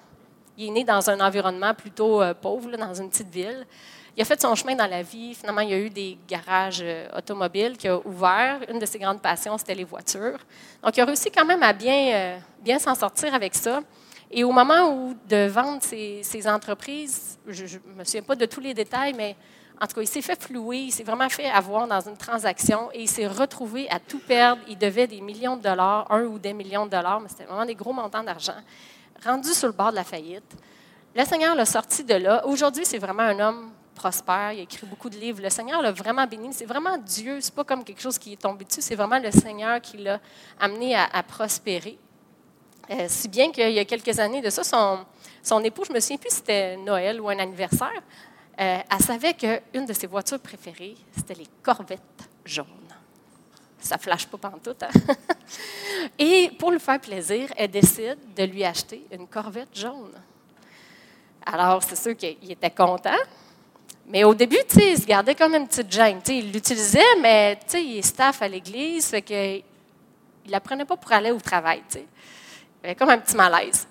il 0.57 0.67
est 0.67 0.71
né 0.71 0.83
dans 0.83 1.09
un 1.09 1.19
environnement 1.19 1.73
plutôt 1.73 2.21
euh, 2.21 2.33
pauvre, 2.33 2.75
dans 2.77 2.93
une 2.93 3.09
petite 3.09 3.29
ville. 3.29 3.65
Il 4.15 4.21
a 4.21 4.25
fait 4.25 4.39
son 4.39 4.53
chemin 4.53 4.75
dans 4.75 4.85
la 4.85 5.01
vie. 5.01 5.33
Finalement, 5.33 5.61
il 5.61 5.69
y 5.69 5.73
a 5.73 5.79
eu 5.79 5.89
des 5.89 6.17
garages 6.27 6.81
euh, 6.83 7.07
automobiles 7.17 7.77
qui 7.77 7.87
a 7.87 7.97
ouvert. 8.05 8.59
Une 8.69 8.77
de 8.77 8.85
ses 8.85 8.99
grandes 8.99 9.21
passions, 9.21 9.57
c'était 9.57 9.73
les 9.73 9.83
voitures. 9.83 10.37
Donc, 10.83 10.95
il 10.95 11.01
a 11.01 11.05
réussi 11.05 11.31
quand 11.31 11.45
même 11.45 11.63
à 11.63 11.73
bien, 11.73 12.37
euh, 12.67 12.79
s'en 12.79 12.93
sortir 12.93 13.33
avec 13.33 13.55
ça. 13.55 13.81
Et 14.29 14.43
au 14.43 14.51
moment 14.51 14.89
où 14.91 15.15
de 15.27 15.47
vendre 15.47 15.81
ses, 15.81 16.47
entreprises, 16.47 17.39
je 17.47 17.63
ne 17.63 17.99
me 17.99 18.03
souviens 18.03 18.21
pas 18.21 18.35
de 18.35 18.45
tous 18.45 18.59
les 18.59 18.73
détails, 18.73 19.13
mais 19.13 19.35
en 19.81 19.87
tout 19.87 19.95
cas, 19.95 20.01
il 20.01 20.07
s'est 20.07 20.21
fait 20.21 20.41
flouer, 20.41 20.77
il 20.77 20.91
s'est 20.91 21.03
vraiment 21.03 21.29
fait 21.29 21.49
avoir 21.49 21.87
dans 21.87 21.99
une 22.01 22.17
transaction 22.17 22.89
et 22.93 23.01
il 23.01 23.07
s'est 23.07 23.27
retrouvé 23.27 23.87
à 23.89 23.99
tout 23.99 24.19
perdre. 24.19 24.61
Il 24.67 24.77
devait 24.77 25.07
des 25.07 25.21
millions 25.21 25.57
de 25.57 25.61
dollars, 25.61 26.11
un 26.11 26.23
ou 26.23 26.39
des 26.39 26.53
millions 26.53 26.85
de 26.85 26.91
dollars, 26.91 27.19
mais 27.19 27.29
c'était 27.29 27.45
vraiment 27.45 27.65
des 27.65 27.75
gros 27.75 27.93
montants 27.93 28.23
d'argent 28.23 28.53
rendu 29.25 29.49
sur 29.49 29.67
le 29.67 29.73
bord 29.73 29.91
de 29.91 29.95
la 29.95 30.03
faillite. 30.03 30.55
Le 31.15 31.23
Seigneur 31.25 31.55
l'a 31.55 31.65
sorti 31.65 32.03
de 32.03 32.15
là. 32.15 32.45
Aujourd'hui, 32.45 32.85
c'est 32.85 32.97
vraiment 32.97 33.23
un 33.23 33.39
homme 33.39 33.71
prospère. 33.93 34.53
Il 34.53 34.59
a 34.59 34.63
écrit 34.63 34.85
beaucoup 34.85 35.09
de 35.09 35.17
livres. 35.17 35.41
Le 35.41 35.49
Seigneur 35.49 35.81
l'a 35.81 35.91
vraiment 35.91 36.25
béni. 36.25 36.53
C'est 36.53 36.65
vraiment 36.65 36.97
Dieu. 36.97 37.39
C'est 37.39 37.53
pas 37.53 37.63
comme 37.63 37.83
quelque 37.83 38.01
chose 38.01 38.17
qui 38.17 38.33
est 38.33 38.41
tombé 38.41 38.65
dessus. 38.65 38.81
C'est 38.81 38.95
vraiment 38.95 39.19
le 39.19 39.31
Seigneur 39.31 39.79
qui 39.81 39.97
l'a 39.97 40.19
amené 40.59 40.95
à, 40.95 41.23
prospérer. 41.23 41.97
Euh, 42.89 43.05
si 43.07 43.29
bien 43.29 43.51
qu'il 43.51 43.71
y 43.71 43.79
a 43.79 43.85
quelques 43.85 44.19
années 44.19 44.41
de 44.41 44.49
ça, 44.49 44.63
son, 44.63 45.05
son 45.41 45.63
époux, 45.63 45.83
je 45.87 45.93
me 45.93 45.99
souviens 45.99 46.17
plus 46.17 46.29
si 46.29 46.37
c'était 46.37 46.75
Noël 46.77 47.21
ou 47.21 47.29
un 47.29 47.39
anniversaire, 47.39 48.01
euh, 48.59 48.79
elle 48.89 49.03
savait 49.03 49.33
qu'une 49.33 49.85
de 49.85 49.93
ses 49.93 50.07
voitures 50.07 50.39
préférées, 50.39 50.95
c'était 51.15 51.35
les 51.35 51.47
Corvettes 51.61 52.01
jaunes. 52.43 52.82
Ça 53.83 53.97
flash 53.97 54.25
pas 54.27 54.37
pantoute. 54.37 54.81
Hein? 54.83 55.13
Et 56.17 56.51
pour 56.57 56.71
lui 56.71 56.79
faire 56.79 57.01
plaisir, 57.01 57.49
elle 57.57 57.69
décide 57.69 58.17
de 58.33 58.43
lui 58.45 58.63
acheter 58.63 59.05
une 59.11 59.27
corvette 59.27 59.77
jaune. 59.77 60.13
Alors, 61.45 61.83
c'est 61.83 61.97
sûr 61.97 62.15
qu'il 62.15 62.49
était 62.49 62.71
content. 62.71 63.11
Mais 64.07 64.23
au 64.23 64.33
début, 64.33 64.59
il 64.77 64.97
se 64.97 65.05
gardait 65.05 65.35
comme 65.35 65.53
une 65.53 65.67
petite 65.67 65.91
gêne. 65.91 66.21
il 66.29 66.53
l'utilisait, 66.53 67.15
mais 67.21 67.59
il 67.73 67.97
est 67.97 68.01
staff 68.01 68.41
à 68.41 68.47
l'église, 68.47 69.07
fait 69.07 69.21
que 69.21 69.57
il 70.45 70.51
la 70.51 70.61
prenait 70.61 70.85
pas 70.85 70.95
pour 70.95 71.11
aller 71.11 71.31
au 71.31 71.39
travail. 71.39 71.83
Il 71.93 72.05
avait 72.83 72.95
comme 72.95 73.09
un 73.09 73.17
petit 73.17 73.35
malaise. 73.35 73.85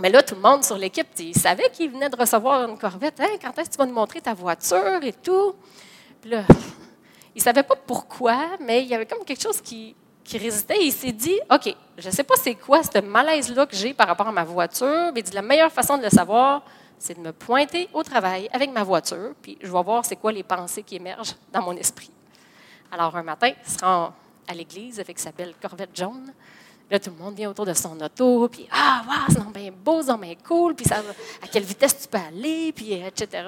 Mais 0.00 0.10
là, 0.10 0.22
tout 0.22 0.34
le 0.34 0.42
monde 0.42 0.62
sur 0.62 0.76
l'équipe, 0.76 1.08
il 1.18 1.34
savait 1.34 1.70
qu'il 1.70 1.90
venait 1.90 2.10
de 2.10 2.16
recevoir 2.16 2.68
une 2.68 2.78
corvette. 2.78 3.18
Hein, 3.20 3.38
quand 3.42 3.58
est-ce 3.58 3.70
que 3.70 3.74
tu 3.74 3.78
vas 3.78 3.86
nous 3.86 3.94
montrer 3.94 4.20
ta 4.20 4.34
voiture 4.34 5.02
et 5.02 5.12
tout? 5.14 5.54
Puis 6.20 6.30
là, 6.30 6.44
il 7.36 7.40
ne 7.40 7.42
savait 7.42 7.62
pas 7.62 7.76
pourquoi, 7.76 8.56
mais 8.60 8.82
il 8.82 8.88
y 8.88 8.94
avait 8.94 9.04
comme 9.04 9.22
quelque 9.22 9.42
chose 9.42 9.60
qui, 9.60 9.94
qui 10.24 10.38
résistait. 10.38 10.82
il 10.82 10.90
s'est 10.90 11.12
dit, 11.12 11.38
OK, 11.52 11.74
je 11.98 12.06
ne 12.06 12.12
sais 12.12 12.24
pas 12.24 12.34
c'est 12.42 12.54
quoi 12.54 12.82
ce 12.82 12.98
malaise-là 12.98 13.66
que 13.66 13.76
j'ai 13.76 13.92
par 13.92 14.06
rapport 14.06 14.26
à 14.26 14.32
ma 14.32 14.42
voiture, 14.42 15.12
mais 15.14 15.22
la 15.34 15.42
meilleure 15.42 15.70
façon 15.70 15.98
de 15.98 16.02
le 16.04 16.08
savoir, 16.08 16.62
c'est 16.98 17.12
de 17.12 17.20
me 17.20 17.32
pointer 17.32 17.90
au 17.92 18.02
travail 18.02 18.48
avec 18.54 18.72
ma 18.72 18.82
voiture, 18.82 19.34
puis 19.42 19.58
je 19.60 19.70
vais 19.70 19.82
voir 19.82 20.02
c'est 20.06 20.16
quoi 20.16 20.32
les 20.32 20.42
pensées 20.42 20.82
qui 20.82 20.96
émergent 20.96 21.36
dans 21.52 21.60
mon 21.60 21.76
esprit. 21.76 22.10
Alors, 22.90 23.14
un 23.14 23.22
matin, 23.22 23.50
il 23.50 23.70
se 23.70 23.84
rend 23.84 24.14
à 24.48 24.54
l'église 24.54 24.98
avec 24.98 25.18
sa 25.18 25.30
belle 25.30 25.52
corvette 25.60 25.94
jaune. 25.94 26.32
Là, 26.90 26.98
tout 26.98 27.10
le 27.10 27.22
monde 27.22 27.34
vient 27.34 27.50
autour 27.50 27.66
de 27.66 27.74
son 27.74 28.00
auto, 28.00 28.48
puis 28.48 28.66
Ah, 28.72 29.02
wow, 29.06 29.34
c'est 29.34 29.60
bien 29.60 29.70
beau, 29.76 30.00
c'est 30.00 30.16
bien 30.16 30.36
cool, 30.42 30.74
puis 30.74 30.86
ça, 30.86 31.02
à 31.42 31.48
quelle 31.48 31.64
vitesse 31.64 32.00
tu 32.00 32.08
peux 32.08 32.16
aller, 32.16 32.72
puis 32.72 32.94
etc. 32.94 33.46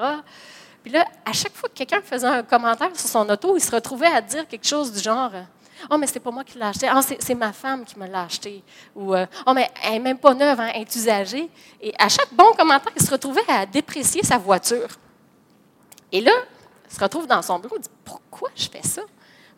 Puis 0.83 0.93
là, 0.93 1.05
à 1.25 1.33
chaque 1.33 1.55
fois 1.55 1.69
que 1.69 1.75
quelqu'un 1.75 2.01
faisait 2.01 2.27
un 2.27 2.43
commentaire 2.43 2.91
sur 2.95 3.09
son 3.09 3.29
auto, 3.29 3.57
il 3.57 3.61
se 3.61 3.71
retrouvait 3.71 4.07
à 4.07 4.21
dire 4.21 4.47
quelque 4.47 4.67
chose 4.67 4.93
du 4.93 5.01
genre 5.01 5.33
Oh, 5.91 5.97
mais 5.97 6.07
c'est 6.07 6.21
pas 6.21 6.31
moi 6.31 6.43
qui 6.45 6.59
l'ai 6.59 6.65
acheté. 6.65 6.89
Ah, 6.91 7.01
c'est 7.03 7.35
ma 7.35 7.53
femme 7.53 7.85
qui 7.85 7.99
me 7.99 8.07
l'a 8.07 8.23
acheté. 8.23 8.63
Ou 8.97 9.15
Oh, 9.15 9.53
mais 9.55 9.71
elle 9.85 9.93
n'est 9.93 9.99
même 10.01 10.19
pas 10.19 10.35
neuve, 10.35 10.59
hein, 10.59 10.71
elle 10.75 10.83
est 10.83 10.97
usagée. 10.97 11.49
Et 11.81 11.95
à 11.99 12.09
chaque 12.09 12.33
bon 12.33 12.53
commentaire, 12.57 12.93
il 12.97 13.03
se 13.03 13.11
retrouvait 13.11 13.49
à 13.49 13.65
déprécier 13.65 14.23
sa 14.25 14.39
voiture. 14.39 14.89
Et 16.11 16.21
là, 16.21 16.33
il 16.91 16.95
se 16.95 17.01
retrouve 17.01 17.27
dans 17.27 17.43
son 17.43 17.59
bureau, 17.59 17.77
il 17.77 17.83
dit 17.83 17.91
Pourquoi 18.05 18.51
je 18.57 18.69
fais 18.69 18.83
ça? 18.83 19.03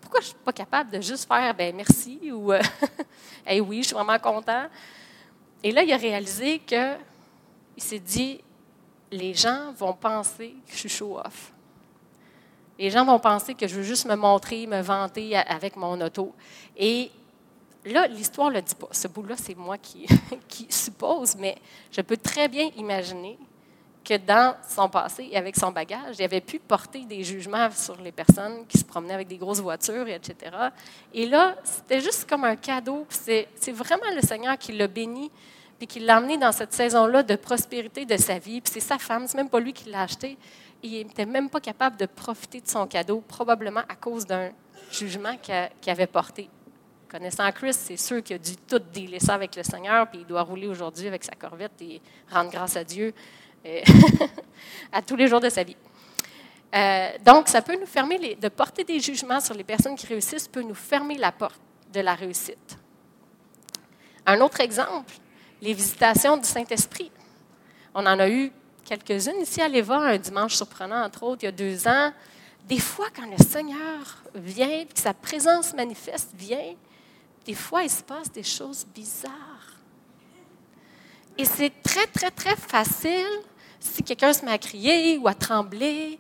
Pourquoi 0.01 0.21
je 0.21 0.27
ne 0.27 0.31
suis 0.31 0.45
pas 0.45 0.53
capable 0.53 0.91
de 0.91 1.01
juste 1.01 1.27
faire 1.29 1.55
ben 1.55 1.75
merci 1.75 2.33
ou 2.33 2.53
euh, 2.53 2.61
hey, 3.47 3.61
oui, 3.61 3.83
je 3.83 3.89
suis 3.89 3.95
vraiment 3.95 4.19
content. 4.19 4.65
Et 5.63 5.73
là, 5.73 5.83
il 5.83 5.93
a 5.93 5.97
réalisé 5.97 6.59
que 6.59 6.95
il 7.77 7.83
s'est 7.83 7.99
dit 7.99 8.41
les 9.11 9.35
gens 9.35 9.73
vont 9.73 9.93
penser 9.93 10.55
que 10.67 10.73
je 10.73 10.79
suis 10.79 10.89
show-off. 10.89 11.53
Les 12.79 12.91
gens 12.91 13.05
vont 13.05 13.19
penser 13.19 13.55
que 13.55 13.69
je 13.69 13.77
veux 13.77 13.83
juste 13.83 14.07
me 14.07 14.15
montrer, 14.15 14.67
me 14.67 14.81
vanter 14.81 15.37
avec 15.37 15.77
mon 15.77 16.01
auto. 16.01 16.35
Et 16.77 17.11
là, 17.85 18.07
l'histoire 18.07 18.49
ne 18.49 18.55
le 18.55 18.63
dit 18.63 18.75
pas. 18.75 18.89
Ce 18.91 19.09
bout-là, 19.09 19.35
c'est 19.37 19.57
moi 19.57 19.77
qui, 20.49 20.67
suppose, 20.71 21.37
mais 21.37 21.57
je 21.91 22.01
peux 22.01 22.17
très 22.17 22.49
bien 22.49 22.71
imaginer 22.77 23.39
que 24.03 24.17
dans 24.17 24.57
son 24.67 24.89
passé 24.89 25.29
et 25.31 25.37
avec 25.37 25.57
son 25.57 25.71
bagage, 25.71 26.17
il 26.19 26.23
avait 26.23 26.41
pu 26.41 26.59
porter 26.59 27.05
des 27.05 27.23
jugements 27.23 27.71
sur 27.71 27.97
les 27.97 28.13
personnes 28.13 28.67
qui 28.67 28.79
se 28.79 28.85
promenaient 28.85 29.13
avec 29.13 29.29
des 29.29 29.37
grosses 29.37 29.61
voitures, 29.61 30.09
etc. 30.09 30.51
Et 31.13 31.27
là, 31.27 31.57
c'était 31.63 32.01
juste 32.01 32.27
comme 32.27 32.45
un 32.45 32.57
cadeau. 32.57 33.07
C'est 33.11 33.73
vraiment 33.73 34.11
le 34.15 34.23
Seigneur 34.23 34.57
qui 34.57 34.73
l'a 34.73 34.87
béni, 34.87 35.31
puis 35.81 35.87
qui 35.87 36.01
l'a 36.01 36.19
emmené 36.19 36.37
dans 36.37 36.53
cette 36.53 36.75
saison-là 36.75 37.23
de 37.23 37.37
prospérité 37.37 38.05
de 38.05 38.19
sa 38.19 38.39
vie. 38.39 38.61
Puis 38.61 38.71
c'est 38.75 38.81
sa 38.81 38.99
femme, 38.99 39.27
c'est 39.27 39.39
même 39.39 39.49
pas 39.49 39.61
lui 39.61 39.73
qui 39.73 39.89
l'a 39.89 40.03
acheté. 40.03 40.37
Il 40.83 41.07
n'était 41.07 41.25
même 41.25 41.49
pas 41.49 41.61
capable 41.61 41.97
de 41.97 42.05
profiter 42.05 42.61
de 42.61 42.69
son 42.69 42.87
cadeau, 42.87 43.25
probablement 43.27 43.81
à 43.89 43.95
cause 43.95 44.27
d'un 44.27 44.51
jugement 44.93 45.35
qu'il 45.39 45.91
avait 45.91 46.07
porté. 46.07 46.51
Connaissant 47.11 47.51
Chris, 47.53 47.73
c'est 47.73 47.97
sûr 47.97 48.23
qu'il 48.23 48.37
a 48.37 48.39
dû 48.39 48.57
tout 48.69 48.79
délaisser 48.79 49.31
avec 49.31 49.57
le 49.57 49.63
Seigneur, 49.63 50.07
puis 50.07 50.21
il 50.21 50.27
doit 50.27 50.43
rouler 50.43 50.67
aujourd'hui 50.67 51.07
avec 51.07 51.25
sa 51.25 51.33
corvette 51.33 51.81
et 51.81 52.03
rendre 52.31 52.51
grâce 52.51 52.77
à 52.77 52.85
Dieu 52.85 53.15
à 54.93 55.01
tous 55.01 55.17
les 55.17 55.29
jours 55.29 55.41
de 55.41 55.49
sa 55.49 55.63
vie. 55.63 55.79
Euh, 56.75 57.09
donc, 57.25 57.49
ça 57.49 57.63
peut 57.63 57.81
nous 57.81 57.87
fermer, 57.87 58.35
de 58.35 58.49
porter 58.51 58.85
des 58.85 59.01
jugements 59.01 59.41
sur 59.41 59.55
les 59.55 59.65
personnes 59.65 59.97
qui 59.97 60.07
réussissent 60.07 60.47
peut 60.47 60.63
nous 60.63 60.75
fermer 60.75 61.17
la 61.17 61.33
porte 61.33 61.61
de 61.91 62.01
la 62.01 62.15
réussite. 62.15 62.77
Un 64.27 64.43
autre 64.43 64.61
exemple, 64.61 65.15
les 65.61 65.75
visitations 65.75 66.37
du 66.37 66.47
Saint-Esprit. 66.47 67.11
On 67.95 68.07
en 68.07 68.19
a 68.19 68.29
eu 68.29 68.53
quelques-unes 68.85 69.41
ici 69.43 69.61
à 69.61 69.69
l'Éva, 69.69 69.99
un 69.99 70.19
dimanche 70.19 70.55
surprenant, 70.55 71.05
entre 71.05 71.23
autres, 71.23 71.43
il 71.43 71.47
y 71.47 71.49
a 71.49 71.53
deux 71.53 71.87
ans. 71.87 72.13
Des 72.69 72.79
fois, 72.79 73.07
quand 73.15 73.27
le 73.27 73.43
Seigneur 73.45 74.23
vient, 74.35 74.85
que 74.85 75.01
sa 75.01 75.15
présence 75.15 75.75
manifeste 75.75 76.31
vient, 76.35 76.75
des 77.45 77.55
fois, 77.55 77.83
il 77.83 77.91
se 77.91 78.03
passe 78.03 78.31
des 78.31 78.43
choses 78.43 78.87
bizarres. 78.95 79.33
Et 81.39 81.45
c'est 81.45 81.73
très, 81.83 82.07
très, 82.07 82.31
très 82.31 82.57
facile, 82.57 83.27
si 83.79 84.03
quelqu'un 84.03 84.33
se 84.33 84.45
met 84.45 84.53
à 84.53 84.59
crier 84.59 85.17
ou 85.19 85.27
à 85.27 85.35
trembler, 85.35 86.19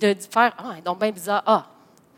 de 0.00 0.16
faire 0.30 0.54
Ah, 0.58 0.80
donc 0.84 0.98
bien 0.98 1.12
bizarre. 1.12 1.42
Ah, 1.46 1.66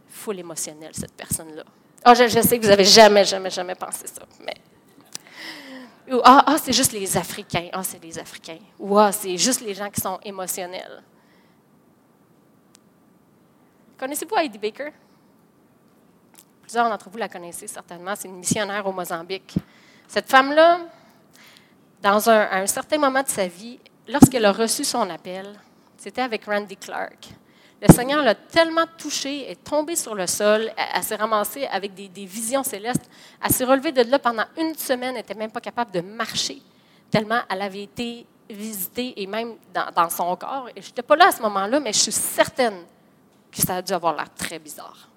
full 0.08 0.38
émotionnel, 0.38 0.90
cette 0.92 1.12
personne-là. 1.12 1.64
Ah, 2.02 2.14
je, 2.14 2.26
sais 2.28 2.58
que 2.58 2.62
vous 2.62 2.70
n'avez 2.70 2.84
jamais, 2.84 3.24
jamais, 3.24 3.50
jamais 3.50 3.74
pensé 3.74 4.06
ça. 4.06 4.22
Mais. 4.40 4.54
Ou 6.10 6.20
Ah, 6.24 6.44
ah 6.46 6.56
c'est 6.58 6.72
juste 6.72 6.92
les 6.92 7.16
Africains. 7.16 7.68
Ah, 7.72 7.82
c'est 7.82 8.02
les 8.02 8.18
Africains. 8.18 8.58
Ou 8.78 8.98
Ah, 8.98 9.12
c'est 9.12 9.36
juste 9.36 9.60
les 9.60 9.74
gens 9.74 9.90
qui 9.90 10.00
sont 10.00 10.18
émotionnels. 10.22 11.02
Connaissez-vous 13.98 14.36
Heidi 14.36 14.58
Baker? 14.58 14.90
Plusieurs 16.62 16.88
d'entre 16.88 17.08
vous 17.08 17.18
la 17.18 17.28
connaissez 17.28 17.66
certainement. 17.66 18.14
C'est 18.16 18.28
une 18.28 18.36
missionnaire 18.36 18.86
au 18.86 18.92
Mozambique. 18.92 19.54
Cette 20.08 20.28
femme-là, 20.28 20.80
dans 22.02 22.28
un, 22.28 22.66
certain 22.66 22.98
moment 22.98 23.22
de 23.22 23.28
sa 23.28 23.46
vie, 23.46 23.78
lorsqu'elle 24.06 24.44
a 24.44 24.52
reçu 24.52 24.84
son 24.84 25.08
appel, 25.08 25.58
c'était 25.96 26.22
avec 26.22 26.44
Randy 26.44 26.76
Clark. 26.76 27.28
Le 27.82 27.92
Seigneur 27.92 28.22
l'a 28.22 28.34
tellement 28.34 28.86
touchée, 28.96 29.50
est 29.50 29.62
tombée 29.62 29.96
sur 29.96 30.14
le 30.14 30.26
sol, 30.26 30.70
elle, 30.76 31.02
s'est 31.02 31.16
ramassée 31.16 31.66
avec 31.66 31.94
des, 31.94 32.24
visions 32.24 32.62
célestes. 32.62 33.10
Elle 33.42 33.50
s'est 33.50 33.64
relevée 33.64 33.92
de 33.92 34.02
là 34.02 34.18
pendant 34.18 34.44
une 34.56 34.74
semaine, 34.74 35.10
elle 35.10 35.16
n'était 35.16 35.34
même 35.34 35.50
pas 35.50 35.60
capable 35.60 35.90
de 35.90 36.00
marcher, 36.00 36.62
tellement 37.10 37.40
elle 37.50 37.62
avait 37.62 37.82
été 37.82 38.26
visitée 38.48 39.20
et 39.20 39.26
même 39.26 39.54
dans, 39.72 40.10
son 40.10 40.34
corps. 40.36 40.68
Et 40.74 40.80
je 40.80 40.88
n'étais 40.88 41.02
pas 41.02 41.16
là 41.16 41.28
à 41.28 41.32
ce 41.32 41.42
moment-là, 41.42 41.80
mais 41.80 41.92
je 41.92 41.98
suis 41.98 42.12
certaine 42.12 42.84
que 43.50 43.60
ça 43.60 43.76
a 43.76 43.82
dû 43.82 43.92
avoir 43.92 44.14
l'air 44.14 44.32
très 44.34 44.58
bizarre. 44.58 45.08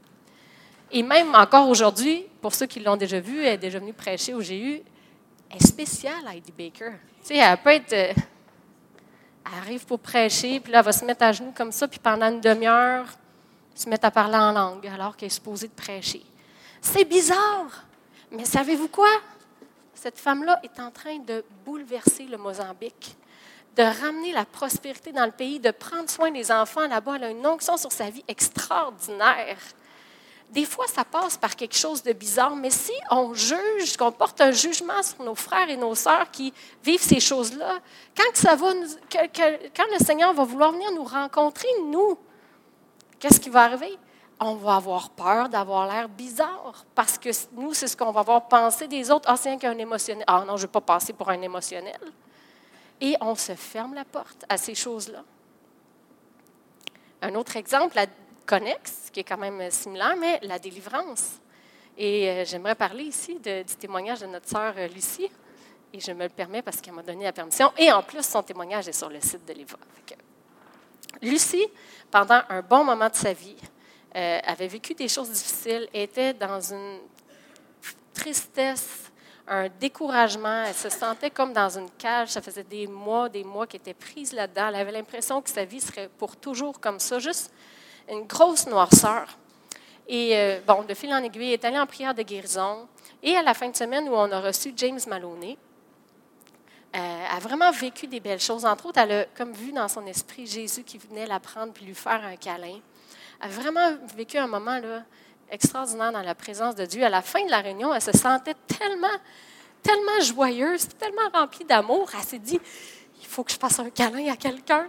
Et 0.92 1.04
même 1.04 1.36
encore 1.36 1.68
aujourd'hui, 1.70 2.26
pour 2.42 2.54
ceux 2.54 2.66
qui 2.66 2.80
l'ont 2.80 2.96
déjà 2.96 3.20
vu, 3.20 3.42
elle 3.42 3.54
est 3.54 3.58
déjà 3.58 3.80
venue 3.80 3.94
prêcher 3.94 4.34
au 4.34 4.40
GU, 4.40 4.82
elle 5.50 5.58
est 5.58 5.68
spéciale, 5.68 6.26
Heidi 6.32 6.52
Baker. 6.52 6.92
Tu 7.22 7.36
sais, 7.36 7.38
elle 7.38 7.58
peut 7.58 7.72
être. 7.72 8.16
Elle 9.48 9.60
arrive 9.60 9.86
pour 9.86 10.00
prêcher, 10.00 10.60
puis 10.60 10.72
là, 10.72 10.80
elle 10.80 10.86
va 10.86 10.92
se 10.92 11.06
mettre 11.06 11.24
à 11.24 11.32
genoux 11.32 11.54
comme 11.56 11.72
ça, 11.72 11.88
puis 11.88 12.00
pendant 12.00 12.27
une 12.27 12.42
demi-heure, 12.42 13.06
se 13.74 13.88
mettre 13.88 14.06
à 14.06 14.12
parler 14.12 14.38
en 14.38 14.51
langue 14.51 14.86
alors 14.88 15.16
qu'elle 15.16 15.27
est 15.27 15.30
supposée 15.30 15.68
de 15.68 15.74
prêcher. 15.74 16.24
C'est 16.82 17.06
bizarre, 17.06 17.86
mais 18.32 18.46
savez-vous 18.46 18.89
quoi? 18.89 19.10
Cette 19.94 20.20
femme-là 20.20 20.60
est 20.63 20.80
en 20.80 20.92
train 20.92 21.18
de 21.20 21.44
bouleverser 21.66 22.25
le 22.25 22.38
Mozambique, 22.38 23.16
de 23.75 23.84
ramener 23.84 24.34
la 24.34 24.46
prospérité 24.46 25.12
dans 25.12 25.25
le 25.25 25.32
pays, 25.32 25.60
de 25.60 25.72
prendre 25.72 26.10
soin 26.10 26.32
des 26.32 26.51
enfants 26.51 26.88
là-bas. 26.88 27.16
Elle 27.16 27.24
a 27.24 27.30
une 27.30 27.46
onction 27.46 27.77
sur 27.77 27.92
sa 27.92 28.10
vie 28.10 28.24
extraordinaire 28.27 29.58
des 30.50 30.66
fois, 30.66 30.88
ça 30.88 31.04
passe 31.04 31.36
par 31.36 31.56
quelque 31.56 31.75
chose 31.75 32.01
de 32.01 32.13
bizarre, 32.13 32.56
mais 32.56 32.70
si 32.70 32.94
on 33.12 33.34
juge, 33.34 33.98
qu'on 33.98 34.12
porte 34.12 34.39
un 34.39 34.51
jugement 34.51 35.04
sur 35.04 35.22
nos 35.24 35.36
frères 35.36 35.70
et 35.70 35.75
nos 35.75 35.94
sœurs 35.94 36.32
qui 36.32 36.54
vivent 36.84 37.01
ces 37.01 37.20
choses-là, 37.20 37.80
quand, 38.16 39.84
le 39.92 40.04
Seigneur 40.04 40.34
va 40.34 40.44
vouloir 40.46 40.72
venir 40.72 40.92
nous 40.94 41.04
rencontrer, 41.04 41.68
nous, 41.89 42.18
qu'est-ce 43.20 43.39
qui 43.39 43.50
va 43.50 43.63
arriver? 43.63 43.98
On 44.39 44.56
va 44.56 44.75
avoir 44.75 45.10
peur 45.10 45.50
d'avoir 45.50 45.88
l'air 45.88 46.08
bizarre 46.08 46.86
parce 46.96 47.18
que 47.18 47.30
nous, 47.54 47.74
c'est 47.74 47.88
ce 47.88 47.98
qu'on 47.98 48.12
va 48.12 48.20
avoir 48.22 48.48
pensé 48.48 48.88
des 48.88 49.10
autres. 49.10 49.27
Ah, 49.27 49.36
c'est 49.36 49.58
qu'un 49.58 49.77
émotionnel. 49.77 50.24
Ah 50.27 50.44
non, 50.46 50.58
je 50.58 50.62
ne 50.62 50.68
vais 50.68 50.72
pas 50.72 50.82
passer 50.82 51.12
pour 51.12 51.30
un 51.30 51.42
émotionnel. 51.42 52.00
Et 53.01 53.16
on 53.20 53.34
se 53.34 53.56
ferme 53.56 53.96
la 53.96 54.06
porte 54.06 54.46
à 54.48 54.58
ces 54.58 54.75
choses-là. 54.75 55.24
Un 57.24 57.34
autre 57.34 57.58
exemple, 57.58 58.00
connexe, 58.46 59.07
qui 59.18 59.22
est 59.22 59.24
quand 59.24 59.38
même 59.40 59.72
similaire, 59.72 60.16
mais 60.16 60.40
la 60.44 60.60
délivrance. 60.60 61.40
Et 61.98 62.30
euh, 62.30 62.46
j'aimerais 62.46 62.76
parler 62.76 63.06
ici 63.06 63.40
du 63.40 63.76
témoignage 63.80 64.20
de 64.20 64.28
notre 64.28 64.48
sœur 64.48 64.76
euh, 64.78 64.88
Lucie. 64.90 65.32
Et 65.92 66.00
je 66.00 66.12
me 66.12 66.22
le 66.22 66.30
permets 66.30 66.62
parce 66.62 66.80
qu'elle 66.80 66.94
m'a 66.94 67.02
donné 67.02 67.24
la 67.24 67.34
permission. 67.34 67.74
Et 67.80 67.92
en 67.92 68.04
plus, 68.04 68.24
son 68.24 68.44
témoignage 68.44 68.88
est 68.88 68.94
sur 68.94 69.10
le 69.10 69.20
site 69.20 69.44
de 69.44 69.54
l'Éva. 69.54 69.80
Lucie, 71.20 71.66
pendant 72.12 72.42
un 72.48 72.62
bon 72.62 72.84
moment 72.84 73.10
de 73.10 73.16
sa 73.16 73.34
vie, 73.34 73.56
euh, 74.16 74.40
avait 74.46 74.68
vécu 74.68 74.94
des 74.94 75.08
choses 75.08 75.32
difficiles, 75.32 75.90
était 75.92 76.36
dans 76.36 76.62
une 76.62 77.00
tristesse, 78.14 79.10
un 79.48 79.68
découragement. 79.68 80.66
Elle 80.68 80.76
se 80.76 80.90
sentait 80.90 81.32
comme 81.32 81.54
dans 81.54 81.76
une 81.76 81.90
cage. 81.98 82.30
Ça 82.30 82.42
faisait 82.44 82.66
des 82.66 82.86
mois, 82.86 83.30
des 83.30 83.44
mois 83.44 83.66
qu'elle 83.66 83.82
était 83.82 83.96
prise 83.96 84.32
là-dedans. 84.32 84.68
Elle 84.68 84.76
avait 84.76 84.92
l'impression 84.92 85.42
que 85.42 85.50
sa 85.50 85.66
vie 85.66 85.82
serait 85.82 86.08
pour 86.20 86.36
toujours 86.36 86.80
comme 86.80 87.00
ça, 87.00 87.18
juste 87.18 87.52
une 88.10 88.26
grosse 88.26 88.68
noirceur. 88.68 89.38
Et 90.08 90.38
euh, 90.38 90.60
bon, 90.66 90.84
de 90.84 90.94
fil 90.94 91.14
en 91.14 91.24
aiguille, 91.24 91.48
elle 91.48 91.54
est 91.54 91.66
allée 91.66 91.80
en 91.80 91.86
prière 91.86 92.14
de 92.14 92.22
guérison. 92.22 92.88
Et 93.22 93.36
à 93.36 93.42
la 93.42 93.54
fin 93.54 93.70
de 93.70 93.76
semaine 93.76 94.08
où 94.08 94.14
on 94.14 94.32
a 94.32 94.40
reçu 94.40 94.74
James 94.76 95.00
Maloney, 95.08 95.58
euh, 96.96 97.26
a 97.30 97.40
vraiment 97.40 97.72
vécu 97.72 98.08
des 98.08 98.20
belles 98.20 98.40
choses. 98.40 98.66
Entre 98.66 98.86
autres, 98.86 99.00
elle 99.00 99.12
a 99.12 99.26
comme 99.36 99.52
vu 99.52 99.72
dans 99.72 99.88
son 99.88 100.06
esprit 100.06 100.48
Jésus 100.48 100.84
qui 100.84 100.98
venait 100.98 101.28
la 101.28 101.40
prendre 101.40 101.74
puis 101.74 101.86
lui 101.86 101.94
faire 101.94 102.24
un 102.24 102.38
câlin. 102.38 102.80
Elle 103.42 103.50
a 103.50 103.54
vraiment 103.54 103.98
vécu 104.16 104.38
un 104.38 104.48
moment 104.48 104.80
là, 104.80 105.04
extraordinaire 105.52 106.12
dans 106.12 106.22
la 106.22 106.36
présence 106.36 106.76
de 106.76 106.86
Dieu. 106.86 107.04
À 107.04 107.10
la 107.10 107.22
fin 107.22 107.44
de 107.46 107.52
la 107.52 107.60
réunion, 107.60 107.94
elle 107.94 108.02
se 108.02 108.14
sentait 108.14 108.56
tellement, 108.68 109.08
tellement 109.84 110.20
joyeuse, 110.22 110.88
tellement 110.98 111.30
remplie 111.34 111.66
d'amour. 111.66 112.10
Elle 112.18 112.24
s'est 112.24 112.40
dit, 112.40 112.60
il 113.20 113.28
faut 113.28 113.44
que 113.44 113.52
je 113.52 113.58
fasse 113.58 113.80
un 113.80 113.90
câlin 113.90 114.32
à 114.32 114.38
quelqu'un. 114.38 114.88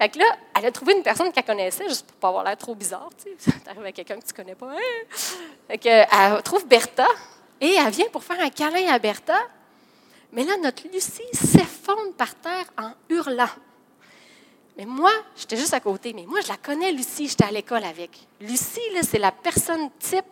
Là, 0.00 0.36
elle 0.56 0.66
a 0.66 0.72
trouvé 0.72 0.94
une 0.94 1.02
personne 1.02 1.30
qu'elle 1.30 1.44
connaissait, 1.44 1.86
juste 1.86 2.06
pour 2.06 2.16
ne 2.16 2.20
pas 2.20 2.28
avoir 2.28 2.44
l'air 2.44 2.56
trop 2.56 2.74
bizarre. 2.74 3.10
Tu 3.22 3.30
sais. 3.38 3.52
arrives 3.68 3.84
à 3.84 3.92
quelqu'un 3.92 4.16
que 4.16 4.24
tu 4.24 4.32
ne 4.32 4.36
connais 4.36 4.54
pas. 4.54 4.72
Hein? 4.72 5.16
Fait 5.68 5.78
que, 5.78 5.88
elle 5.88 6.42
trouve 6.42 6.66
Bertha 6.66 7.06
et 7.60 7.74
elle 7.74 7.92
vient 7.92 8.08
pour 8.10 8.24
faire 8.24 8.40
un 8.40 8.48
câlin 8.48 8.88
à 8.88 8.98
Bertha. 8.98 9.38
Mais 10.32 10.44
là, 10.44 10.56
notre 10.62 10.88
Lucie 10.88 11.22
s'effondre 11.32 12.14
par 12.16 12.34
terre 12.36 12.64
en 12.78 12.92
hurlant. 13.10 13.50
Mais 14.78 14.86
moi, 14.86 15.12
j'étais 15.36 15.56
juste 15.56 15.74
à 15.74 15.80
côté. 15.80 16.14
Mais 16.14 16.24
moi, 16.24 16.40
je 16.40 16.48
la 16.48 16.56
connais, 16.56 16.92
Lucie. 16.92 17.28
J'étais 17.28 17.44
à 17.44 17.50
l'école 17.50 17.84
avec. 17.84 18.26
Lucie, 18.40 18.80
c'est 19.02 19.18
la 19.18 19.32
personne 19.32 19.90
type 19.98 20.24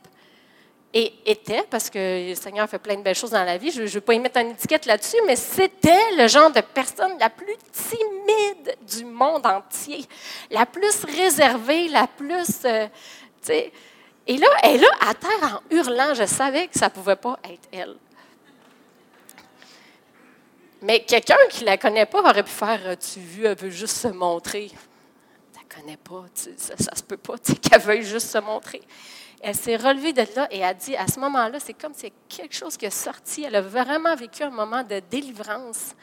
et 0.95 1.13
était, 1.27 1.65
parce 1.69 1.91
que 1.91 2.31
le 2.31 2.35
Seigneur 2.35 2.69
fait 2.69 2.79
plein 2.79 2.97
de 2.97 3.03
belles 3.03 3.15
choses 3.15 3.31
dans 3.31 3.45
la 3.45 3.59
vie, 3.59 3.71
je 3.71 3.83
ne 3.83 3.87
veux 3.87 4.01
pas 4.01 4.15
y 4.15 4.19
mettre 4.19 4.41
une 4.41 4.53
étiquette 4.53 4.87
là-dessus, 4.87 5.19
mais 5.27 5.37
c'était 5.37 6.17
le 6.17 6.27
genre 6.29 6.51
de 6.51 6.63
personne 6.63 7.13
la 7.21 7.29
plus 7.29 7.57
timide 7.73 8.77
du 8.87 9.05
monde 9.05 9.45
entier, 9.47 10.05
la 10.51 10.65
plus 10.65 11.05
réservée, 11.05 11.89
la 11.89 12.07
plus... 12.07 12.65
Euh, 12.65 12.87
et 13.51 14.37
là, 14.37 14.47
elle 14.63 14.81
là, 14.81 14.89
à 15.01 15.15
terre, 15.15 15.61
en 15.71 15.75
hurlant, 15.75 16.15
je 16.15 16.27
savais 16.27 16.69
que 16.69 16.79
ça 16.79 16.87
ne 16.87 16.91
pouvait 16.91 17.17
pas 17.17 17.39
être 17.45 17.69
elle. 17.73 17.97
Mais 20.83 21.01
quelqu'un 21.01 21.37
qui 21.51 21.63
ne 21.63 21.67
la 21.67 21.79
connaît 21.79 22.07
pas 22.07 22.21
aurait 22.21 22.43
pu 22.43 22.51
faire 22.51 22.97
Tu 22.99 23.21
vu, 23.21 23.45
elle 23.47 23.57
veut 23.57 23.71
juste 23.71 23.97
se 23.97 24.09
montrer. 24.09 24.69
Tu 24.69 25.59
la 25.59 25.77
connais 25.77 25.97
pas, 25.97 26.25
ça 26.35 26.75
ne 26.79 26.97
se 26.97 27.03
peut 27.03 27.17
pas 27.17 27.37
qu'elle 27.39 27.81
veuille 27.81 28.05
juste 28.05 28.29
se 28.29 28.39
montrer. 28.39 28.83
Elle 29.41 29.55
s'est 29.55 29.77
relevée 29.77 30.13
de 30.13 30.25
là 30.35 30.49
et 30.51 30.65
a 30.65 30.75
dit 30.75 30.97
à 30.97 31.07
ce 31.07 31.21
moment-là, 31.21 31.59
c'est 31.61 31.75
comme 31.75 31.95
si 31.95 32.13
quelque 32.29 32.55
chose 32.55 32.77
qui 32.77 32.87
est 32.87 32.91
sorti. 32.91 33.45
Elle 33.45 33.57
a 33.57 33.61
vraiment 33.61 34.15
vécu 34.17 34.43
un 34.43 34.51
moment 34.51 34.83
de 34.83 35.01
délivrance. 35.11 35.95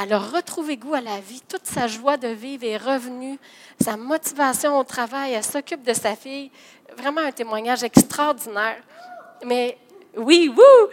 Elle 0.00 0.12
a 0.12 0.18
retrouvé 0.18 0.76
goût 0.76 0.94
à 0.94 1.00
la 1.00 1.18
vie. 1.18 1.42
Toute 1.48 1.66
sa 1.66 1.88
joie 1.88 2.16
de 2.16 2.28
vivre 2.28 2.64
est 2.64 2.76
revenue. 2.76 3.38
Sa 3.80 3.96
motivation 3.96 4.78
au 4.78 4.84
travail, 4.84 5.32
elle 5.32 5.42
s'occupe 5.42 5.82
de 5.82 5.92
sa 5.92 6.14
fille. 6.14 6.50
Vraiment 6.96 7.22
un 7.22 7.32
témoignage 7.32 7.82
extraordinaire. 7.82 8.82
Mais 9.44 9.76
oui, 10.16 10.48
wouh! 10.48 10.88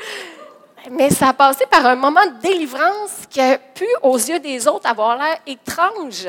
Mais 0.92 1.10
ça 1.10 1.30
a 1.30 1.34
passé 1.34 1.66
par 1.68 1.86
un 1.86 1.96
moment 1.96 2.26
de 2.26 2.42
délivrance 2.42 3.26
qui 3.30 3.42
a 3.42 3.58
pu, 3.58 3.88
aux 4.02 4.18
yeux 4.18 4.40
des 4.40 4.68
autres, 4.68 4.90
avoir 4.90 5.18
l'air 5.18 5.38
étrange. 5.46 6.28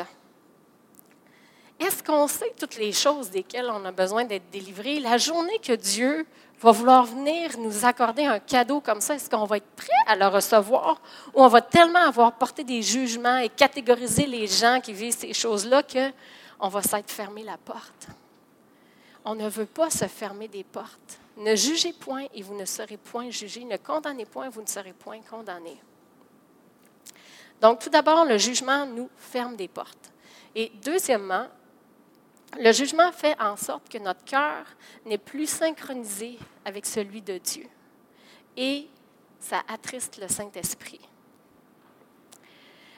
Est-ce 1.81 2.03
qu'on 2.03 2.27
sait 2.27 2.53
toutes 2.59 2.77
les 2.77 2.93
choses 2.93 3.31
desquelles 3.31 3.71
on 3.71 3.85
a 3.85 3.93
besoin 3.93 4.25
d'être 4.25 4.51
délivré? 4.51 4.99
La 4.99 5.17
journée 5.17 5.59
que 5.61 5.73
Dieu 5.73 6.27
va 6.61 6.73
vouloir 6.73 7.05
venir 7.05 7.57
nous 7.59 7.85
accorder 7.85 8.25
un 8.25 8.41
cadeau 8.41 8.81
comme 8.81 9.01
ça, 9.01 9.15
est-ce 9.15 9.31
qu'on 9.31 9.45
va 9.45 9.59
être 9.59 9.71
prêt 9.77 9.87
à 10.07 10.17
le 10.17 10.27
recevoir? 10.27 11.01
Ou 11.35 11.43
on 11.43 11.47
va 11.47 11.61
tellement 11.61 12.01
avoir 12.01 12.33
porté 12.33 12.65
des 12.65 12.83
jugements 12.83 13.39
et 13.39 13.49
catégoriser 13.49 14.27
les 14.27 14.49
gens 14.49 14.81
qui 14.83 14.93
vivent 14.93 15.17
ces 15.17 15.33
choses-là 15.33 15.85
qu'on 15.85 16.69
va 16.69 16.83
s'être 16.83 17.11
fermé 17.11 17.45
la 17.45 17.57
porte? 17.59 18.09
On 19.25 19.37
ne 19.37 19.49
veut 19.49 19.67
pas 19.67 19.91
se 19.91 20.07
fermer 20.07 20.49
des 20.49 20.65
portes. 20.65 21.21
Ne 21.37 21.55
jugez 21.55 21.93
point 21.93 22.27
et 22.35 22.43
vous 22.43 22.57
ne 22.57 22.65
serez 22.65 22.97
point 22.97 23.31
jugés. 23.31 23.65
Ne 23.65 23.77
condamnez 23.77 24.25
point 24.25 24.47
et 24.47 24.49
vous 24.49 24.63
ne 24.63 24.67
serez 24.67 24.93
point 24.93 25.21
condamnés. 25.31 25.81
Donc, 27.61 27.79
tout 27.79 27.91
d'abord, 27.91 28.25
le 28.25 28.39
jugement 28.39 28.87
nous 28.87 29.09
ferme 29.17 29.55
des 29.55 29.69
portes. 29.69 30.11
Et 30.55 30.73
deuxièmement, 30.83 31.47
le 32.57 32.73
jugement 32.73 33.13
fait 33.13 33.39
en 33.41 33.57
sorte 33.57 33.89
que 33.89 33.99
notre 33.99 34.25
cœur 34.25 34.65
n'est 35.05 35.19
plus 35.19 35.49
synchronisé 35.49 36.39
avec 36.65 36.87
celui 36.87 37.21
de 37.21 37.39
Dieu. 37.39 37.67
Et 38.57 38.89
ça 39.39 39.63
attriste 39.69 40.19
le 40.21 40.29
Saint-Esprit. 40.29 41.01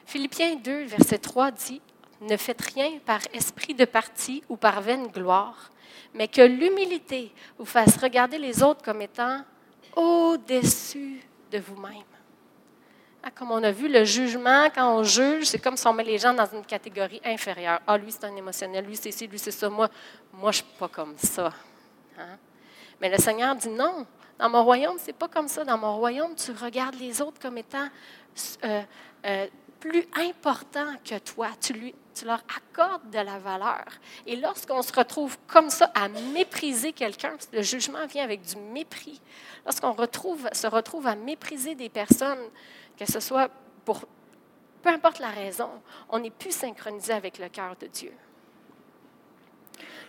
Philippiens 0.06 0.56
2, 0.56 0.84
verset 0.84 1.18
3 1.18 1.50
dit, 1.50 1.80
Ne 2.20 2.36
faites 2.36 2.62
rien 2.62 2.98
par 3.04 3.20
esprit 3.32 3.74
de 3.74 3.84
parti 3.84 4.42
ou 4.48 4.56
par 4.56 4.80
vaine 4.80 5.08
gloire, 5.08 5.70
mais 6.14 6.28
que 6.28 6.42
l'humilité 6.42 7.32
vous 7.58 7.64
fasse 7.64 7.96
regarder 7.96 8.38
les 8.38 8.62
autres 8.62 8.82
comme 8.82 9.02
étant 9.02 9.44
au-dessus 9.94 11.20
de 11.50 11.58
vous-même. 11.58 12.09
Ah, 13.22 13.30
comme 13.30 13.50
on 13.50 13.62
a 13.62 13.70
vu, 13.70 13.88
le 13.88 14.04
jugement, 14.04 14.70
quand 14.74 14.96
on 14.96 15.02
juge, 15.02 15.44
c'est 15.44 15.58
comme 15.58 15.76
si 15.76 15.86
on 15.86 15.92
met 15.92 16.04
les 16.04 16.16
gens 16.16 16.32
dans 16.32 16.46
une 16.46 16.64
catégorie 16.64 17.20
inférieure. 17.22 17.80
Ah, 17.86 17.98
lui, 17.98 18.10
c'est 18.10 18.24
un 18.24 18.34
émotionnel, 18.34 18.84
lui, 18.86 18.96
c'est 18.96 19.10
ci, 19.10 19.26
lui, 19.26 19.38
c'est 19.38 19.50
ça. 19.50 19.68
Moi, 19.68 19.90
moi 20.32 20.52
je 20.52 20.62
ne 20.62 20.64
suis 20.64 20.78
pas 20.78 20.88
comme 20.88 21.16
ça. 21.18 21.52
Hein? 22.18 22.38
Mais 23.00 23.10
le 23.10 23.18
Seigneur 23.18 23.54
dit 23.56 23.68
non. 23.68 24.06
Dans 24.38 24.48
mon 24.48 24.64
royaume, 24.64 24.98
ce 24.98 25.08
n'est 25.08 25.12
pas 25.12 25.28
comme 25.28 25.48
ça. 25.48 25.64
Dans 25.64 25.76
mon 25.76 25.98
royaume, 25.98 26.34
tu 26.34 26.52
regardes 26.52 26.94
les 26.94 27.20
autres 27.20 27.38
comme 27.38 27.58
étant 27.58 27.88
euh, 28.64 28.82
euh, 29.26 29.46
plus 29.78 30.06
importants 30.16 30.94
que 31.04 31.18
toi. 31.18 31.48
Tu, 31.60 31.74
lui, 31.74 31.94
tu 32.14 32.24
leur 32.24 32.42
accordes 32.56 33.10
de 33.10 33.18
la 33.18 33.38
valeur. 33.38 33.84
Et 34.26 34.36
lorsqu'on 34.36 34.80
se 34.80 34.94
retrouve 34.94 35.36
comme 35.46 35.68
ça 35.68 35.90
à 35.94 36.08
mépriser 36.08 36.92
quelqu'un, 36.92 37.36
le 37.52 37.60
jugement 37.60 38.06
vient 38.06 38.24
avec 38.24 38.40
du 38.42 38.56
mépris. 38.56 39.20
Lorsqu'on 39.66 39.92
retrouve, 39.92 40.48
se 40.52 40.66
retrouve 40.66 41.06
à 41.06 41.16
mépriser 41.16 41.74
des 41.74 41.90
personnes, 41.90 42.48
que 43.00 43.10
ce 43.10 43.18
soit 43.18 43.50
pour 43.84 44.04
peu 44.82 44.90
importe 44.90 45.18
la 45.18 45.28
raison, 45.28 45.70
on 46.08 46.18
n'est 46.18 46.30
plus 46.30 46.52
synchronisé 46.54 47.12
avec 47.12 47.38
le 47.38 47.48
cœur 47.48 47.76
de 47.76 47.86
Dieu. 47.86 48.12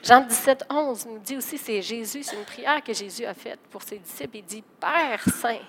Jean 0.01 0.21
17, 0.21 0.65
11 0.69 1.05
nous 1.07 1.19
dit 1.19 1.37
aussi, 1.37 1.57
c'est 1.57 1.81
Jésus, 1.81 2.23
c'est 2.23 2.37
une 2.37 2.45
prière 2.45 2.81
que 2.81 2.93
Jésus 2.93 3.25
a 3.25 3.33
faite 3.33 3.59
pour 3.69 3.81
ses 3.81 3.99
disciples. 3.99 4.37
Il 4.37 4.45
dit, 4.45 4.63
Père 4.79 5.23
Saint, 5.23 5.59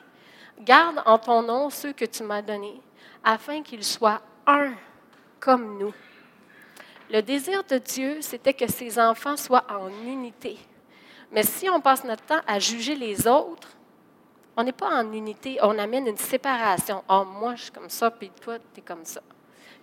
garde 0.60 1.02
en 1.04 1.18
ton 1.18 1.42
nom 1.42 1.68
ceux 1.68 1.92
que 1.92 2.04
tu 2.04 2.22
m'as 2.22 2.42
donnés, 2.42 2.80
afin 3.24 3.62
qu'ils 3.62 3.84
soient 3.84 4.22
un 4.46 4.72
comme 5.40 5.78
nous. 5.78 5.94
Le 7.10 7.20
désir 7.22 7.64
de 7.64 7.78
Dieu, 7.78 8.22
c'était 8.22 8.54
que 8.54 8.70
ses 8.70 8.98
enfants 8.98 9.36
soient 9.36 9.66
en 9.68 9.88
unité. 9.88 10.58
Mais 11.32 11.42
si 11.42 11.68
on 11.68 11.80
passe 11.80 12.04
notre 12.04 12.24
temps 12.24 12.40
à 12.46 12.58
juger 12.58 12.94
les 12.94 13.26
autres, 13.26 13.68
on 14.56 14.64
n'est 14.64 14.72
pas 14.72 15.02
en 15.02 15.12
unité, 15.12 15.58
on 15.62 15.78
amène 15.78 16.06
une 16.06 16.16
séparation. 16.16 17.02
Oh, 17.08 17.24
moi, 17.24 17.54
je 17.54 17.64
suis 17.64 17.72
comme 17.72 17.88
ça, 17.88 18.10
puis 18.10 18.30
toi, 18.40 18.58
tu 18.74 18.80
es 18.80 18.82
comme 18.82 19.04
ça. 19.04 19.22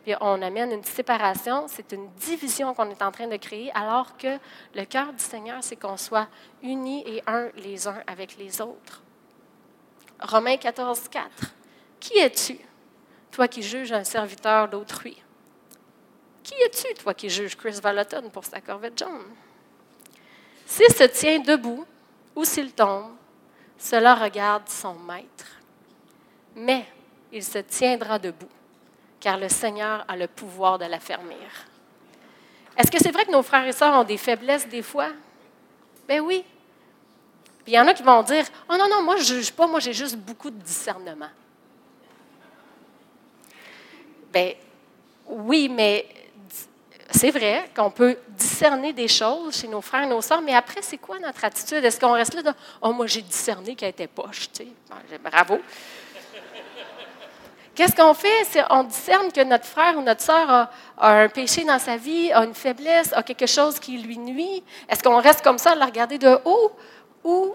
Puis 0.03 0.13
on 0.21 0.41
amène 0.41 0.71
une 0.71 0.83
séparation, 0.83 1.67
c'est 1.67 1.91
une 1.91 2.09
division 2.13 2.73
qu'on 2.73 2.89
est 2.89 3.01
en 3.01 3.11
train 3.11 3.27
de 3.27 3.35
créer, 3.37 3.71
alors 3.73 4.15
que 4.17 4.37
le 4.75 4.85
cœur 4.85 5.11
du 5.11 5.23
Seigneur, 5.23 5.57
c'est 5.61 5.75
qu'on 5.75 5.97
soit 5.97 6.27
unis 6.61 7.03
et 7.05 7.21
un 7.27 7.49
les 7.57 7.87
uns 7.87 8.01
avec 8.07 8.37
les 8.37 8.61
autres. 8.61 9.01
Romains 10.21 10.57
14, 10.57 11.09
4. 11.09 11.29
Qui 11.99 12.17
es-tu, 12.19 12.59
toi 13.31 13.47
qui 13.47 13.61
juges 13.61 13.91
un 13.91 14.03
serviteur 14.03 14.69
d'autrui? 14.69 15.21
Qui 16.43 16.53
es-tu, 16.63 16.93
toi 16.95 17.13
qui 17.13 17.29
juges 17.29 17.55
Chris 17.55 17.79
Vallotton 17.81 18.29
pour 18.31 18.45
sa 18.45 18.61
corvette 18.61 18.97
jaune? 18.97 19.25
S'il 20.65 20.93
se 20.93 21.03
tient 21.03 21.39
debout 21.39 21.85
ou 22.35 22.45
s'il 22.45 22.71
tombe, 22.71 23.11
cela 23.79 24.13
regarde 24.13 24.67
son 24.67 24.93
maître. 24.93 25.47
Mais 26.55 26.85
il 27.31 27.43
se 27.43 27.59
tiendra 27.59 28.19
debout, 28.19 28.49
car 29.19 29.37
le 29.37 29.49
Seigneur 29.49 30.03
a 30.07 30.15
le 30.15 30.27
pouvoir 30.27 30.77
de 30.77 30.85
l'affermir. 30.85 31.37
Est-ce 32.77 32.91
que 32.91 32.99
c'est 32.99 33.11
vrai 33.11 33.25
que 33.25 33.31
nos 33.31 33.41
frères 33.41 33.65
et 33.65 33.71
sœurs 33.71 33.93
ont 33.93 34.03
des 34.03 34.17
faiblesses 34.17 34.67
des 34.67 34.81
fois? 34.81 35.09
Ben 36.07 36.19
oui. 36.19 36.43
Puis 37.63 37.73
il 37.73 37.75
y 37.75 37.79
en 37.79 37.87
a 37.87 37.93
qui 37.93 38.03
vont 38.03 38.21
dire 38.23 38.45
Oh 38.69 38.75
non, 38.77 38.89
non, 38.89 39.01
moi 39.03 39.15
je 39.17 39.33
ne 39.33 39.39
juge 39.39 39.51
pas, 39.51 39.67
moi 39.67 39.79
j'ai 39.79 39.93
juste 39.93 40.17
beaucoup 40.17 40.49
de 40.49 40.61
discernement. 40.61 41.29
Ben 44.31 44.53
oui, 45.27 45.69
mais 45.69 46.05
c'est 47.11 47.31
vrai 47.31 47.69
qu'on 47.75 47.89
peut 47.89 48.17
discerner 48.29 48.93
des 48.93 49.07
choses 49.07 49.55
chez 49.55 49.67
nos 49.67 49.81
frères 49.81 50.03
et 50.03 50.07
nos 50.07 50.21
sœurs, 50.21 50.41
mais 50.41 50.53
après, 50.53 50.81
c'est 50.81 50.97
quoi 50.97 51.17
notre 51.19 51.43
attitude? 51.43 51.83
Est-ce 51.83 51.99
qu'on 51.99 52.11
reste 52.11 52.35
là 52.35 52.43
de 52.43 52.51
Oh, 52.81 52.93
moi, 52.93 53.07
j'ai 53.07 53.21
discerné 53.21 53.75
qu'elle 53.75 53.89
était 53.89 54.07
poche, 54.07 54.51
tu 54.51 54.63
sais. 54.63 55.17
bravo. 55.17 55.59
Qu'est-ce 57.73 57.95
qu'on 57.95 58.13
fait? 58.13 58.45
On 58.69 58.83
discerne 58.83 59.31
que 59.31 59.41
notre 59.41 59.65
frère 59.65 59.97
ou 59.97 60.01
notre 60.01 60.21
sœur 60.21 60.49
a, 60.49 60.69
un 60.97 61.29
péché 61.29 61.63
dans 61.63 61.79
sa 61.79 61.95
vie, 61.95 62.31
a 62.31 62.43
une 62.43 62.53
faiblesse, 62.53 63.13
a 63.13 63.23
quelque 63.23 63.47
chose 63.47 63.79
qui 63.79 63.97
lui 63.97 64.17
nuit. 64.17 64.63
Est-ce 64.89 65.01
qu'on 65.01 65.17
reste 65.17 65.41
comme 65.41 65.57
ça 65.57 65.71
à 65.71 65.75
la 65.75 65.85
regarder 65.85 66.17
de 66.17 66.37
haut? 66.45 66.71
Ou 67.23 67.53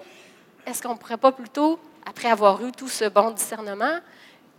est-ce 0.66 0.82
qu'on 0.82 0.94
ne 0.94 0.98
pourrait 0.98 1.18
pas 1.18 1.30
plutôt, 1.30 1.78
après 2.06 2.30
avoir 2.30 2.64
eu 2.64 2.72
tout 2.72 2.88
ce 2.88 3.04
bon 3.04 3.32
discernement, 3.32 3.98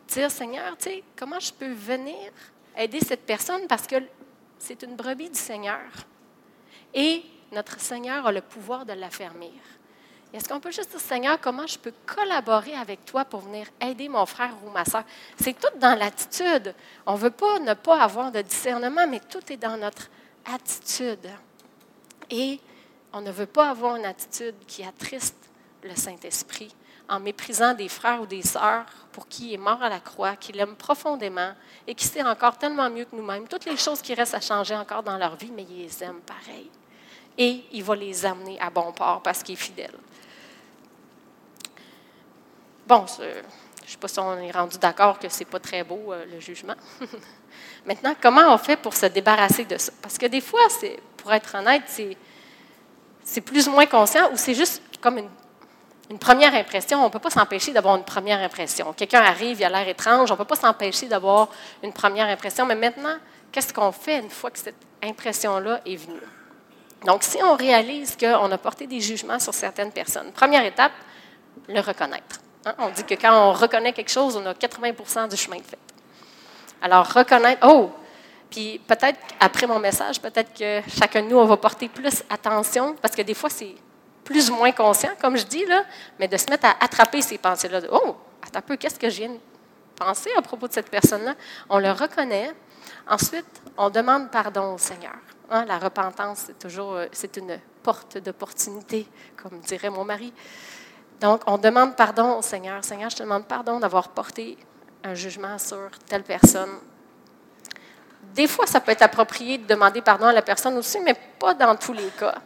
dire 0.07 0.29
Seigneur, 0.29 0.77
tu 0.77 0.89
sais, 0.89 1.03
comment 1.17 1.39
je 1.39 1.51
peux 1.51 1.71
venir 1.71 2.15
aider 2.77 2.99
cette 2.99 3.25
personne? 3.25 3.67
Parce 3.67 3.87
que 3.87 3.95
c'est 4.59 4.83
une 4.83 4.95
brebis 4.95 5.29
du 5.29 5.39
Seigneur. 5.39 5.79
Et 6.93 7.23
notre 7.51 7.79
Seigneur 7.79 8.25
a 8.25 8.31
le 8.31 8.41
pouvoir 8.41 8.85
de 8.85 8.93
l'affermir. 8.93 9.51
Est-ce 10.33 10.49
qu'on 10.49 10.59
peut 10.59 10.71
juste 10.71 10.91
dire, 10.91 10.99
Seigneur, 10.99 11.39
comment 11.39 11.65
je 11.65 11.79
peux 11.79 11.93
collaborer 12.05 12.73
avec 12.73 13.05
toi 13.05 13.23
pour 13.23 13.41
venir 13.41 13.67
aider 13.79 14.09
mon 14.09 14.25
frère 14.25 14.53
ou 14.65 14.69
ma 14.69 14.83
soeur? 14.83 15.03
C'est 15.39 15.57
tout 15.57 15.79
dans 15.79 15.97
l'attitude. 15.97 16.73
On 17.05 17.13
ne 17.13 17.17
veut 17.17 17.31
pas 17.31 17.59
ne 17.59 17.73
pas 17.73 18.01
avoir 18.01 18.31
de 18.31 18.41
discernement, 18.41 19.07
mais 19.07 19.21
tout 19.21 19.51
est 19.51 19.57
dans 19.57 19.77
notre 19.77 20.09
attitude. 20.45 21.29
Et 22.29 22.59
on 23.13 23.21
ne 23.21 23.31
veut 23.31 23.45
pas 23.45 23.69
avoir 23.69 23.95
une 23.95 24.05
attitude 24.05 24.55
qui 24.67 24.83
attriste 24.83 25.37
le 25.83 25.95
Saint-Esprit 25.95 26.75
en 27.09 27.19
méprisant 27.19 27.73
des 27.73 27.89
frères 27.89 28.21
ou 28.21 28.25
des 28.25 28.41
sœurs 28.41 28.85
pour 29.11 29.27
qui 29.27 29.49
il 29.49 29.53
est 29.53 29.57
mort 29.57 29.81
à 29.81 29.89
la 29.89 29.99
croix, 29.99 30.35
qu'il 30.35 30.59
aime 30.59 30.75
profondément 30.75 31.53
et 31.87 31.95
qui 31.95 32.05
sait 32.05 32.23
encore 32.23 32.57
tellement 32.57 32.89
mieux 32.89 33.05
que 33.05 33.15
nous-mêmes 33.15 33.47
toutes 33.47 33.65
les 33.65 33.77
choses 33.77 34.01
qui 34.01 34.13
restent 34.13 34.35
à 34.35 34.41
changer 34.41 34.75
encore 34.75 35.03
dans 35.03 35.17
leur 35.17 35.35
vie, 35.35 35.51
mais 35.55 35.65
il 35.69 35.83
les 35.83 36.03
aime 36.03 36.19
pareil. 36.21 36.69
Et 37.37 37.63
il 37.71 37.83
va 37.83 37.95
les 37.95 38.25
amener 38.25 38.59
à 38.59 38.69
bon 38.69 38.91
port 38.91 39.21
parce 39.21 39.43
qu'il 39.43 39.53
est 39.53 39.57
fidèle. 39.57 39.93
Bon, 42.87 43.05
Je 43.07 43.23
ne 43.23 43.91
sais 43.91 43.97
pas 43.97 44.07
si 44.07 44.19
on 44.19 44.37
est 44.37 44.51
rendu 44.51 44.77
d'accord 44.77 45.19
que 45.19 45.29
ce 45.29 45.39
n'est 45.39 45.45
pas 45.45 45.59
très 45.59 45.83
beau, 45.83 46.13
euh, 46.13 46.25
le 46.25 46.39
jugement. 46.39 46.75
Maintenant, 47.85 48.15
comment 48.21 48.53
on 48.53 48.57
fait 48.57 48.77
pour 48.77 48.95
se 48.95 49.05
débarrasser 49.07 49.65
de 49.65 49.77
ça? 49.77 49.91
Parce 50.01 50.17
que 50.17 50.25
des 50.25 50.41
fois, 50.41 50.67
pour 51.17 51.33
être 51.33 51.55
honnête, 51.55 51.83
c'est 53.23 53.41
plus 53.41 53.67
ou 53.67 53.71
moins 53.71 53.85
conscient 53.85 54.31
ou 54.31 54.37
c'est 54.37 54.53
juste 54.53 54.81
comme 55.01 55.17
une, 55.17 55.29
une 56.09 56.19
première 56.19 56.53
impression. 56.53 57.01
On 57.01 57.05
ne 57.05 57.09
peut 57.09 57.19
pas 57.19 57.29
s'empêcher 57.29 57.71
d'avoir 57.71 57.95
une 57.95 58.03
première 58.03 58.39
impression. 58.39 58.93
Quelqu'un 58.93 59.21
arrive, 59.21 59.59
il 59.59 59.63
a 59.63 59.69
l'air 59.69 59.87
étrange, 59.87 60.29
on 60.31 60.35
ne 60.35 60.37
peut 60.37 60.45
pas 60.45 60.55
s'empêcher 60.55 61.07
d'avoir 61.07 61.49
une 61.83 61.93
première 61.93 62.27
impression. 62.27 62.65
Mais 62.65 62.75
maintenant, 62.75 63.15
qu'est-ce 63.51 63.73
qu'on 63.73 63.91
fait 63.91 64.19
une 64.19 64.29
fois 64.29 64.51
que 64.51 64.59
cette 64.59 64.75
impression-là 65.03 65.81
est 65.85 65.95
venue? 65.95 66.19
Donc, 67.05 67.23
si 67.23 67.37
on 67.43 67.55
réalise 67.55 68.15
qu'on 68.15 68.51
a 68.51 68.57
porté 68.57 68.87
des 68.87 68.99
jugements 68.99 69.39
sur 69.39 69.53
certaines 69.53 69.91
personnes, 69.91 70.31
première 70.31 70.65
étape, 70.65 70.93
le 71.67 71.79
reconnaître. 71.79 72.39
Hein, 72.65 72.73
on 72.79 72.89
dit 72.89 73.03
que 73.03 73.13
quand 73.15 73.49
on 73.49 73.53
reconnaît 73.53 73.93
quelque 73.93 74.11
chose, 74.11 74.35
on 74.35 74.45
a 74.45 74.53
80% 74.53 75.29
du 75.29 75.37
chemin 75.37 75.57
de 75.57 75.63
fait. 75.63 75.77
Alors, 76.81 77.11
reconnaître, 77.11 77.67
oh, 77.67 77.91
puis 78.49 78.79
peut-être 78.87 79.19
après 79.39 79.67
mon 79.67 79.79
message, 79.79 80.19
peut-être 80.19 80.53
que 80.53 80.81
chacun 80.89 81.23
de 81.23 81.27
nous, 81.27 81.37
on 81.37 81.45
va 81.45 81.57
porter 81.57 81.89
plus 81.89 82.23
attention, 82.29 82.95
parce 83.01 83.15
que 83.15 83.21
des 83.21 83.33
fois, 83.33 83.49
c'est 83.49 83.75
plus 84.25 84.49
ou 84.49 84.55
moins 84.55 84.71
conscient, 84.71 85.11
comme 85.21 85.37
je 85.37 85.45
dis, 85.45 85.65
là, 85.65 85.85
mais 86.19 86.27
de 86.27 86.35
se 86.35 86.49
mettre 86.49 86.65
à 86.65 86.75
attraper 86.83 87.21
ces 87.21 87.37
pensées-là. 87.37 87.81
Oh, 87.91 88.17
attends 88.41 88.59
un 88.59 88.61
peu, 88.61 88.75
qu'est-ce 88.75 88.99
que 88.99 89.09
je 89.09 89.17
viens 89.17 89.29
de 89.29 89.39
penser 89.95 90.31
à 90.35 90.41
propos 90.41 90.67
de 90.67 90.73
cette 90.73 90.89
personne-là? 90.89 91.35
On 91.69 91.79
le 91.79 91.91
reconnaît. 91.91 92.53
Ensuite, 93.07 93.45
on 93.77 93.89
demande 93.89 94.31
pardon 94.31 94.73
au 94.73 94.77
Seigneur. 94.79 95.15
Hein, 95.49 95.65
la 95.65 95.77
repentance, 95.77 96.45
c'est 96.47 96.57
toujours 96.57 96.95
euh, 96.95 97.05
c'est 97.11 97.37
une 97.37 97.59
porte 97.83 98.17
d'opportunité, 98.17 99.07
comme 99.41 99.59
dirait 99.59 99.91
mon 99.91 100.03
mari. 100.03 100.33
Donc, 101.21 101.41
on 101.45 101.59
demande 101.59 101.95
pardon 101.95 102.39
au 102.39 102.41
Seigneur. 102.41 102.83
Seigneur, 102.83 103.11
je 103.11 103.17
te 103.17 103.23
demande 103.23 103.45
pardon 103.45 103.79
d'avoir 103.79 104.09
porté 104.09 104.57
un 105.03 105.13
jugement 105.13 105.59
sur 105.59 105.91
telle 106.09 106.23
personne. 106.23 106.71
Des 108.33 108.47
fois, 108.47 108.65
ça 108.65 108.81
peut 108.81 108.91
être 108.91 109.03
approprié 109.03 109.59
de 109.59 109.67
demander 109.67 110.01
pardon 110.01 110.25
à 110.25 110.33
la 110.33 110.41
personne 110.41 110.75
aussi, 110.77 110.99
mais 110.99 111.13
pas 111.39 111.53
dans 111.53 111.75
tous 111.75 111.93
les 111.93 112.09
cas. 112.09 112.41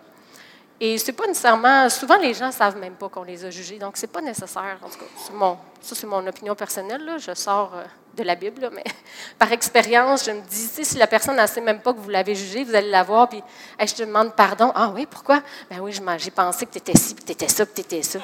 Et 0.81 0.97
c'est 0.97 1.11
pas 1.11 1.27
nécessairement. 1.27 1.89
Souvent, 1.89 2.17
les 2.17 2.33
gens 2.33 2.47
ne 2.47 2.53
savent 2.53 2.77
même 2.77 2.93
pas 2.93 3.09
qu'on 3.09 3.23
les 3.23 3.43
a 3.43 3.49
jugés, 3.49 3.77
donc 3.77 3.97
c'est 3.97 4.07
pas 4.07 4.21
nécessaire. 4.21 4.77
En 4.81 4.89
tout 4.89 4.99
cas, 4.99 5.57
ça, 5.81 5.95
c'est 5.95 6.07
mon 6.07 6.25
opinion 6.25 6.55
personnelle. 6.55 7.03
Là. 7.03 7.17
Je 7.17 7.33
sors 7.33 7.71
euh, 7.75 7.83
de 8.15 8.23
la 8.23 8.35
Bible, 8.35 8.69
mais 8.73 8.83
par 9.39 9.51
expérience, 9.51 10.25
je 10.25 10.31
me 10.31 10.41
dis 10.41 10.85
si 10.85 10.97
la 10.97 11.07
personne 11.07 11.35
ne 11.35 11.47
sait 11.47 11.59
même 11.59 11.79
pas 11.81 11.93
que 11.93 11.99
vous 11.99 12.09
l'avez 12.09 12.33
jugé, 12.33 12.63
vous 12.63 12.75
allez 12.75 12.89
la 12.89 13.03
voir, 13.03 13.27
puis 13.27 13.43
je 13.79 13.93
te 13.93 14.03
demande 14.03 14.33
pardon. 14.35 14.71
Ah 14.73 14.91
oui, 14.95 15.05
pourquoi? 15.05 15.41
Ben 15.69 15.79
oui, 15.81 15.91
j'ai 16.17 16.31
pensé 16.31 16.65
que 16.65 16.71
tu 16.71 16.77
étais 16.77 16.97
ci, 16.97 17.13
que 17.13 17.23
tu 17.23 17.31
étais 17.33 17.49
ça, 17.49 17.65
que 17.65 17.73
tu 17.73 17.81
étais 17.81 18.01
ça. 18.01 18.19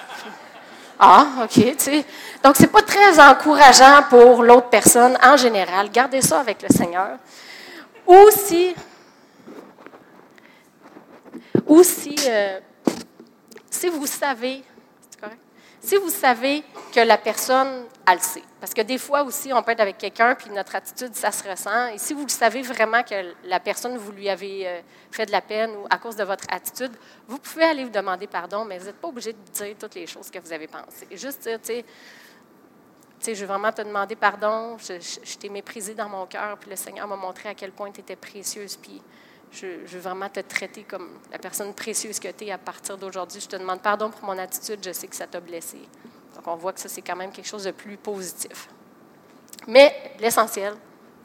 Ah, 0.97 1.25
OK, 1.43 1.51
tu 1.51 1.75
sais. 1.77 2.05
Donc, 2.41 2.55
c'est 2.55 2.71
pas 2.71 2.81
très 2.81 3.19
encourageant 3.19 4.03
pour 4.09 4.43
l'autre 4.43 4.69
personne 4.69 5.17
en 5.21 5.35
général. 5.35 5.91
Gardez 5.91 6.21
ça 6.21 6.39
avec 6.39 6.61
le 6.61 6.69
Seigneur. 6.69 7.17
Ou 8.07 8.29
si 8.31 8.73
ou 11.65 11.84
si, 11.84 12.15
euh, 12.28 12.60
si 13.69 13.89
vous 13.89 14.06
savez, 14.06 14.63
si 15.86 15.97
vous 15.97 16.10
savez 16.10 16.63
que 16.91 16.99
la 16.99 17.17
personne, 17.17 17.86
elle 18.08 18.15
le 18.15 18.19
sait. 18.19 18.41
Parce 18.60 18.73
que 18.73 18.82
des 18.82 18.97
fois 18.97 19.21
aussi, 19.21 19.54
on 19.54 19.62
peut 19.62 19.71
être 19.71 19.82
avec 19.82 19.99
quelqu'un, 19.99 20.34
puis 20.34 20.49
notre 20.49 20.75
attitude, 20.75 21.13
ça 21.13 21.32
se 21.32 21.47
ressent. 21.47 21.89
Et 21.89 21.99
si 21.99 22.15
vous 22.15 22.28
savez 22.28 22.63
vraiment 22.63 23.04
que 23.04 23.36
la 23.43 23.60
personne, 23.60 23.95
vous 23.95 24.12
lui 24.12 24.28
avez 24.28 24.67
euh, 24.67 24.82
fait 25.12 25.28
de 25.28 25.32
la 25.32 25.41
peine 25.41 25.69
ou 25.75 25.86
à 25.91 25.99
cause 25.99 26.15
de 26.15 26.23
votre 26.23 26.45
attitude, 26.49 26.91
vous 27.28 27.38
pouvez 27.38 27.65
aller 27.65 27.84
vous 27.84 27.91
demander 27.91 28.25
pardon, 28.25 28.65
mais 28.65 28.80
vous 28.80 28.86
n'êtes 28.86 28.99
pas 28.99 29.10
obligé 29.10 29.34
de 29.34 29.51
dire 29.51 29.75
toutes 29.80 29.93
les 29.93 30.08
choses 30.08 30.32
que 30.32 30.39
vous 30.39 30.51
avez 30.51 30.67
pensées. 30.67 31.08
Juste 31.12 31.43
dire, 31.43 31.60
tu 31.62 31.84
sais, 33.19 33.36
je 33.36 33.41
veux 33.41 33.47
vraiment 33.47 33.71
te 33.71 33.84
demander 33.84 34.15
pardon, 34.15 34.80
je, 34.80 34.93
je 34.99 35.38
t'ai 35.38 35.49
méprisé 35.49 35.93
dans 35.93 36.10
mon 36.10 36.25
cœur, 36.25 36.58
puis 36.58 36.71
le 36.71 36.75
Seigneur 36.75 37.08
m'a 37.08 37.15
montré 37.15 37.49
à 37.49 37.54
quel 37.54 37.71
point 37.71 37.91
tu 37.91 37.99
étais 37.99 38.15
précieuse, 38.15 38.75
puis 38.75 39.04
je, 39.51 39.67
veux 39.86 39.99
vraiment 39.99 40.29
te 40.29 40.39
traiter 40.41 40.84
comme 40.84 41.08
la 41.31 41.38
personne 41.38 41.73
précieuse 41.73 42.19
que 42.19 42.27
tu 42.29 42.45
es 42.45 42.51
à 42.51 42.58
partir 42.58 42.97
d'aujourd'hui. 42.97 43.41
Je 43.41 43.47
te 43.47 43.55
demande 43.55 43.81
pardon 43.81 44.10
pour 44.10 44.23
mon 44.23 44.38
attitude, 44.38 44.79
je 44.84 44.91
sais 44.91 45.08
que 45.08 45.15
ça 45.15 45.27
t'a 45.27 45.39
blessé. 45.39 45.77
Donc, 46.36 46.47
on 46.47 46.55
voit 46.55 46.73
que 46.73 46.79
ça, 46.79 46.89
c'est 46.89 47.01
quand 47.01 47.15
même 47.15 47.31
quelque 47.31 47.47
chose 47.47 47.63
de 47.63 47.71
plus 47.71 47.97
positif. 47.97 48.67
Mais 49.67 50.15
l'essentiel, 50.19 50.73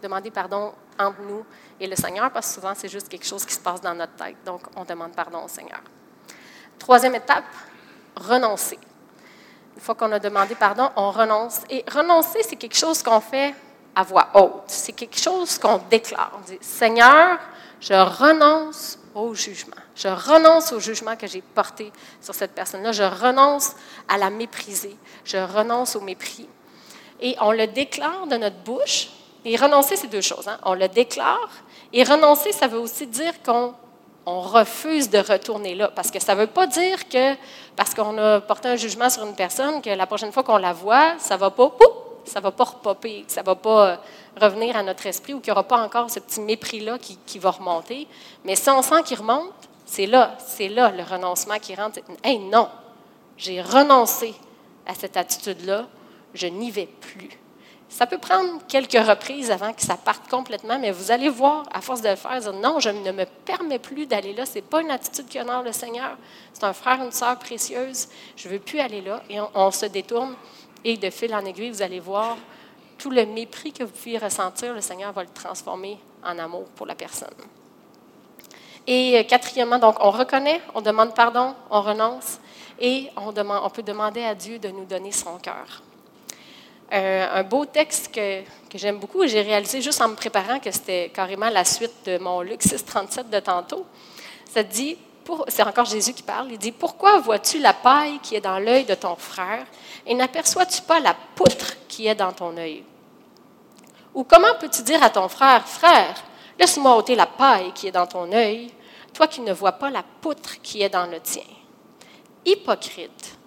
demander 0.00 0.30
pardon 0.30 0.72
entre 0.98 1.20
nous 1.22 1.44
et 1.78 1.86
le 1.86 1.96
Seigneur, 1.96 2.30
parce 2.30 2.48
que 2.48 2.54
souvent, 2.54 2.72
c'est 2.74 2.88
juste 2.88 3.08
quelque 3.08 3.26
chose 3.26 3.44
qui 3.44 3.54
se 3.54 3.60
passe 3.60 3.80
dans 3.80 3.94
notre 3.94 4.14
tête. 4.14 4.36
Donc, 4.44 4.62
on 4.76 4.84
demande 4.84 5.12
pardon 5.12 5.44
au 5.44 5.48
Seigneur. 5.48 5.80
Troisième 6.78 7.14
étape, 7.14 7.44
renoncer. 8.16 8.78
Une 9.76 9.82
fois 9.82 9.94
qu'on 9.94 10.12
a 10.12 10.18
demandé 10.18 10.54
pardon, 10.54 10.90
on 10.96 11.10
renonce. 11.10 11.62
Et 11.70 11.84
renoncer, 11.90 12.42
c'est 12.42 12.56
quelque 12.56 12.76
chose 12.76 13.02
qu'on 13.02 13.20
fait 13.20 13.54
à 13.94 14.02
voix 14.02 14.28
haute. 14.34 14.64
C'est 14.66 14.92
quelque 14.92 15.18
chose 15.18 15.58
qu'on 15.58 15.78
déclare. 15.90 16.32
On 16.36 16.40
dit, 16.40 16.58
Seigneur, 16.60 17.38
je 17.80 17.94
renonce 17.94 18.98
au 19.14 19.34
jugement. 19.34 19.76
Je 19.96 20.08
renonce 20.08 20.72
au 20.72 20.80
jugement 20.80 21.16
que 21.16 21.26
j'ai 21.26 21.42
porté 21.42 21.92
sur 22.20 22.34
cette 22.34 22.52
personne-là. 22.52 22.92
Je 22.92 23.02
renonce 23.02 23.72
à 24.08 24.18
la 24.18 24.30
mépriser. 24.30 24.96
Je 25.24 25.38
renonce 25.38 25.96
au 25.96 26.00
mépris. 26.00 26.48
Et 27.20 27.36
on 27.40 27.52
le 27.52 27.66
déclare 27.66 28.26
de 28.26 28.36
notre 28.36 28.56
bouche. 28.56 29.08
Et 29.44 29.56
renoncer, 29.56 29.96
c'est 29.96 30.08
deux 30.08 30.20
choses. 30.20 30.48
Hein. 30.48 30.58
On 30.64 30.74
le 30.74 30.88
déclare. 30.88 31.50
Et 31.92 32.04
renoncer, 32.04 32.52
ça 32.52 32.66
veut 32.66 32.78
aussi 32.78 33.06
dire 33.06 33.32
qu'on 33.42 33.74
refuse 34.26 35.10
de 35.10 35.18
retourner 35.18 35.74
là. 35.74 35.90
Parce 35.94 36.10
que 36.10 36.20
ça 36.20 36.34
ne 36.34 36.40
veut 36.40 36.46
pas 36.46 36.66
dire 36.66 37.08
que, 37.08 37.34
parce 37.76 37.94
qu'on 37.94 38.16
a 38.18 38.40
porté 38.40 38.68
un 38.68 38.76
jugement 38.76 39.10
sur 39.10 39.24
une 39.26 39.34
personne, 39.34 39.82
que 39.82 39.90
la 39.90 40.06
prochaine 40.06 40.32
fois 40.32 40.42
qu'on 40.42 40.58
la 40.58 40.72
voit, 40.72 41.14
ça 41.18 41.34
ne 41.34 41.40
va 41.40 41.50
pas, 41.50 41.70
ça 42.24 42.40
va 42.40 42.50
pas 42.50 42.64
repopper, 42.64 43.24
ça 43.26 43.40
ne 43.40 43.46
va 43.46 43.54
pas 43.54 44.00
revenir 44.40 44.76
à 44.76 44.82
notre 44.82 45.06
esprit 45.06 45.34
ou 45.34 45.40
qu'il 45.40 45.50
n'y 45.50 45.52
aura 45.52 45.66
pas 45.66 45.82
encore 45.82 46.10
ce 46.10 46.20
petit 46.20 46.40
mépris-là 46.40 46.98
qui, 46.98 47.38
va 47.38 47.50
remonter. 47.50 48.06
Mais 48.44 48.56
si 48.56 48.70
on 48.70 48.82
sent 48.82 49.02
qu'il 49.04 49.18
remonte, 49.18 49.52
c'est 49.86 50.06
là, 50.06 50.36
c'est 50.38 50.68
là 50.68 50.90
le 50.90 51.02
renoncement 51.02 51.58
qui 51.58 51.74
rentre. 51.74 52.00
Hey, 52.22 52.38
non, 52.38 52.68
j'ai 53.36 53.60
renoncé 53.60 54.34
à 54.86 54.94
cette 54.94 55.16
attitude-là, 55.16 55.86
je 56.34 56.46
n'y 56.46 56.70
vais 56.70 56.86
plus. 56.86 57.30
Ça 57.90 58.06
peut 58.06 58.18
prendre 58.18 58.60
quelques 58.68 58.92
reprises 58.92 59.50
avant 59.50 59.72
que 59.72 59.82
ça 59.82 59.96
parte 59.96 60.30
complètement, 60.30 60.78
mais 60.78 60.92
vous 60.92 61.10
allez 61.10 61.28
voir, 61.28 61.64
à 61.72 61.80
force 61.80 62.00
de 62.00 62.08
le 62.08 62.14
faire, 62.14 62.40
dire 62.40 62.52
non, 62.52 62.78
je 62.78 62.88
ne 62.88 63.10
me 63.10 63.24
permets 63.44 63.80
plus 63.80 64.06
d'aller 64.06 64.32
là. 64.32 64.46
Ce 64.46 64.54
n'est 64.54 64.62
pas 64.62 64.80
une 64.80 64.92
attitude 64.92 65.26
qui 65.26 65.40
honore 65.40 65.64
le 65.64 65.72
Seigneur. 65.72 66.16
C'est 66.52 66.62
un 66.62 66.72
frère, 66.72 67.02
une 67.02 67.10
sœur 67.10 67.36
précieuse. 67.36 68.06
Je 68.36 68.46
ne 68.46 68.52
veux 68.54 68.60
plus 68.60 68.78
aller 68.78 69.00
là. 69.00 69.24
Et 69.28 69.38
on 69.54 69.70
se 69.72 69.86
détourne. 69.86 70.36
Et 70.84 70.96
de 70.96 71.10
fil 71.10 71.34
en 71.34 71.44
aiguille, 71.44 71.70
vous 71.70 71.82
allez 71.82 72.00
voir, 72.00 72.36
tout 72.98 73.10
le 73.10 73.26
mépris 73.26 73.72
que 73.72 73.84
vous 73.84 73.90
pouvez 73.90 74.18
ressentir, 74.18 74.74
le 74.74 74.80
Seigneur 74.80 75.12
va 75.12 75.22
le 75.22 75.30
transformer 75.30 75.98
en 76.22 76.38
amour 76.38 76.64
pour 76.76 76.86
la 76.86 76.94
personne. 76.94 77.28
Et 78.86 79.18
euh, 79.18 79.24
quatrièmement, 79.24 79.78
donc, 79.78 79.96
on 80.00 80.10
reconnaît, 80.10 80.60
on 80.74 80.80
demande 80.80 81.14
pardon, 81.14 81.54
on 81.70 81.80
renonce 81.80 82.38
et 82.80 83.08
on, 83.16 83.32
peut 83.70 83.82
demander 83.82 84.22
à 84.22 84.34
Dieu 84.34 84.58
de 84.58 84.68
nous 84.68 84.84
donner 84.84 85.12
son 85.12 85.38
cœur. 85.38 85.82
Euh, 86.92 87.26
un 87.32 87.42
beau 87.42 87.66
texte 87.66 88.12
que, 88.12 88.42
j'aime 88.74 88.98
beaucoup, 88.98 89.26
j'ai 89.26 89.42
réalisé 89.42 89.80
juste 89.80 90.00
en 90.00 90.08
me 90.08 90.14
préparant 90.14 90.58
que 90.58 90.70
c'était 90.70 91.10
carrément 91.14 91.50
la 91.50 91.64
suite 91.64 91.92
de 92.06 92.18
mon 92.18 92.40
Luc 92.40 92.62
637 92.62 93.30
de 93.30 93.38
tantôt. 93.38 93.86
Ça 94.52 94.62
dit, 94.62 94.96
c'est 95.48 95.62
encore 95.62 95.84
Jésus 95.84 96.12
qui 96.12 96.22
parle, 96.22 96.52
il 96.52 96.58
dit, 96.58 96.72
Pourquoi 96.72 97.18
vois-tu 97.20 97.58
la 97.58 97.72
paille 97.72 98.18
qui 98.20 98.34
est 98.34 98.40
dans 98.40 98.58
l'œil 98.58 98.84
de 98.84 98.94
ton 98.94 99.16
frère 99.16 99.66
et 100.06 100.14
n'aperçois-tu 100.14 100.82
pas 100.82 101.00
la 101.00 101.14
poutre 101.34 101.76
qui 101.88 102.06
est 102.06 102.14
dans 102.14 102.32
ton 102.32 102.56
œil? 102.56 102.84
Ou 104.14 104.24
comment 104.24 104.54
peux-tu 104.58 104.82
dire 104.82 105.02
à 105.02 105.10
ton 105.10 105.28
frère, 105.28 105.66
frère, 105.66 106.14
laisse-moi 106.58 106.96
ôter 106.96 107.14
la 107.14 107.26
paille 107.26 107.72
qui 107.72 107.86
est 107.86 107.92
dans 107.92 108.06
ton 108.06 108.32
œil, 108.32 108.72
toi 109.14 109.26
qui 109.26 109.40
ne 109.40 109.52
vois 109.52 109.72
pas 109.72 109.90
la 109.90 110.02
poutre 110.20 110.60
qui 110.62 110.82
est 110.82 110.88
dans 110.88 111.06
le 111.06 111.20
tien? 111.20 111.44
Hypocrite, 112.44 113.38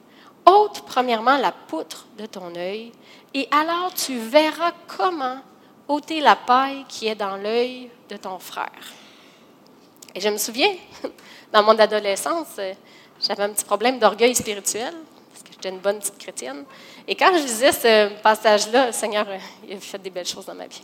ôte 0.45 0.83
premièrement 0.85 1.37
la 1.37 1.51
poutre 1.51 2.05
de 2.17 2.25
ton 2.25 2.55
œil, 2.55 2.91
et 3.33 3.47
alors 3.51 3.93
tu 3.93 4.17
verras 4.17 4.71
comment 4.87 5.39
ôter 5.87 6.21
la 6.21 6.35
paille 6.35 6.85
qui 6.87 7.07
est 7.07 7.15
dans 7.15 7.35
l'œil 7.35 7.89
de 8.09 8.17
ton 8.17 8.39
frère. 8.39 8.93
Et 10.15 10.21
je 10.21 10.29
me 10.29 10.37
souviens, 10.37 10.73
dans 11.53 11.61
mon 11.61 11.77
adolescence, 11.77 12.59
j'avais 13.21 13.43
un 13.43 13.49
petit 13.49 13.63
problème 13.63 13.99
d'orgueil 13.99 14.33
spirituel, 14.33 14.93
parce 15.31 15.43
que 15.43 15.49
j'étais 15.51 15.69
une 15.69 15.77
bonne 15.77 15.99
petite 15.99 16.17
chrétienne. 16.17 16.65
Et 17.07 17.15
quand 17.15 17.31
je 17.31 17.43
lisais 17.43 17.71
ce 17.71 18.09
passage-là, 18.21 18.91
Seigneur 18.91 19.27
il 19.67 19.77
a 19.77 19.79
fait 19.79 19.99
des 19.99 20.09
belles 20.09 20.25
choses 20.25 20.47
dans 20.47 20.55
ma 20.55 20.65
vie. 20.65 20.81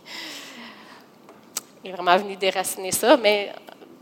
Il 1.82 1.90
est 1.90 1.92
vraiment 1.92 2.16
venu 2.16 2.36
déraciner 2.36 2.92
ça. 2.92 3.16
Mais 3.16 3.52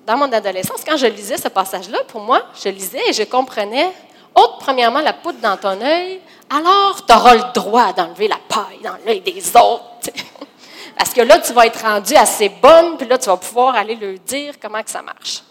dans 0.06 0.18
mon 0.18 0.30
adolescence, 0.30 0.84
quand 0.86 0.96
je 0.96 1.06
lisais 1.06 1.38
ce 1.38 1.48
passage-là, 1.48 2.00
pour 2.06 2.20
moi, 2.20 2.42
je 2.62 2.68
lisais 2.68 3.02
et 3.08 3.12
je 3.14 3.22
comprenais 3.22 3.90
ôte 4.34 4.58
premièrement 4.60 5.00
la 5.00 5.14
poudre 5.14 5.38
dans 5.40 5.56
ton 5.56 5.80
œil, 5.80 6.20
alors 6.50 7.04
tu 7.06 7.14
auras 7.14 7.34
le 7.34 7.52
droit 7.54 7.92
d'enlever 7.94 8.28
la 8.28 8.38
paille 8.48 8.80
dans 8.84 8.96
l'œil 9.06 9.20
des 9.20 9.48
autres. 9.56 10.10
Parce 10.98 11.14
que 11.14 11.22
là, 11.22 11.38
tu 11.38 11.52
vas 11.54 11.66
être 11.66 11.80
rendu 11.80 12.14
assez 12.14 12.50
bonne, 12.50 12.98
puis 12.98 13.06
là, 13.06 13.16
tu 13.16 13.26
vas 13.26 13.36
pouvoir 13.38 13.74
aller 13.74 13.94
leur 13.94 14.18
dire 14.18 14.54
comment 14.60 14.82
que 14.82 14.90
ça 14.90 15.00
marche. 15.00 15.42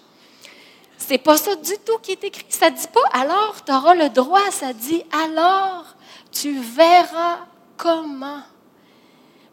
C'est 0.98 1.18
pas 1.18 1.38
ça 1.38 1.56
du 1.56 1.74
tout 1.86 1.98
qui 2.00 2.12
est 2.12 2.24
écrit. 2.24 2.46
Ça 2.50 2.70
dit 2.70 2.88
pas 2.88 3.08
alors 3.12 3.56
tu 3.66 3.72
auras 3.72 3.94
le 3.94 4.10
droit, 4.10 4.52
ça 4.52 4.74
dit 4.74 5.04
alors 5.12 5.86
tu 6.32 6.60
verras 6.60 7.40
comment 7.78 8.42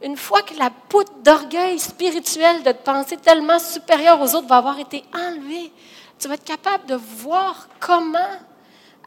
une 0.05 0.17
fois 0.19 0.43
que 0.43 0.55
la 0.59 0.71
poutre 0.71 1.13
d'orgueil 1.25 1.79
spirituel 1.79 2.63
de 2.63 2.73
te 2.73 2.85
penser 2.85 3.17
tellement 3.17 3.59
supérieur 3.59 4.21
aux 4.21 4.35
autres 4.35 4.47
va 4.47 4.59
avoir 4.59 4.79
été 4.79 5.03
enlevée, 5.15 5.73
tu 6.19 6.29
vas 6.29 6.35
être 6.35 6.45
capable 6.45 6.87
de 6.87 6.95
voir 6.95 7.69
comment 7.81 8.19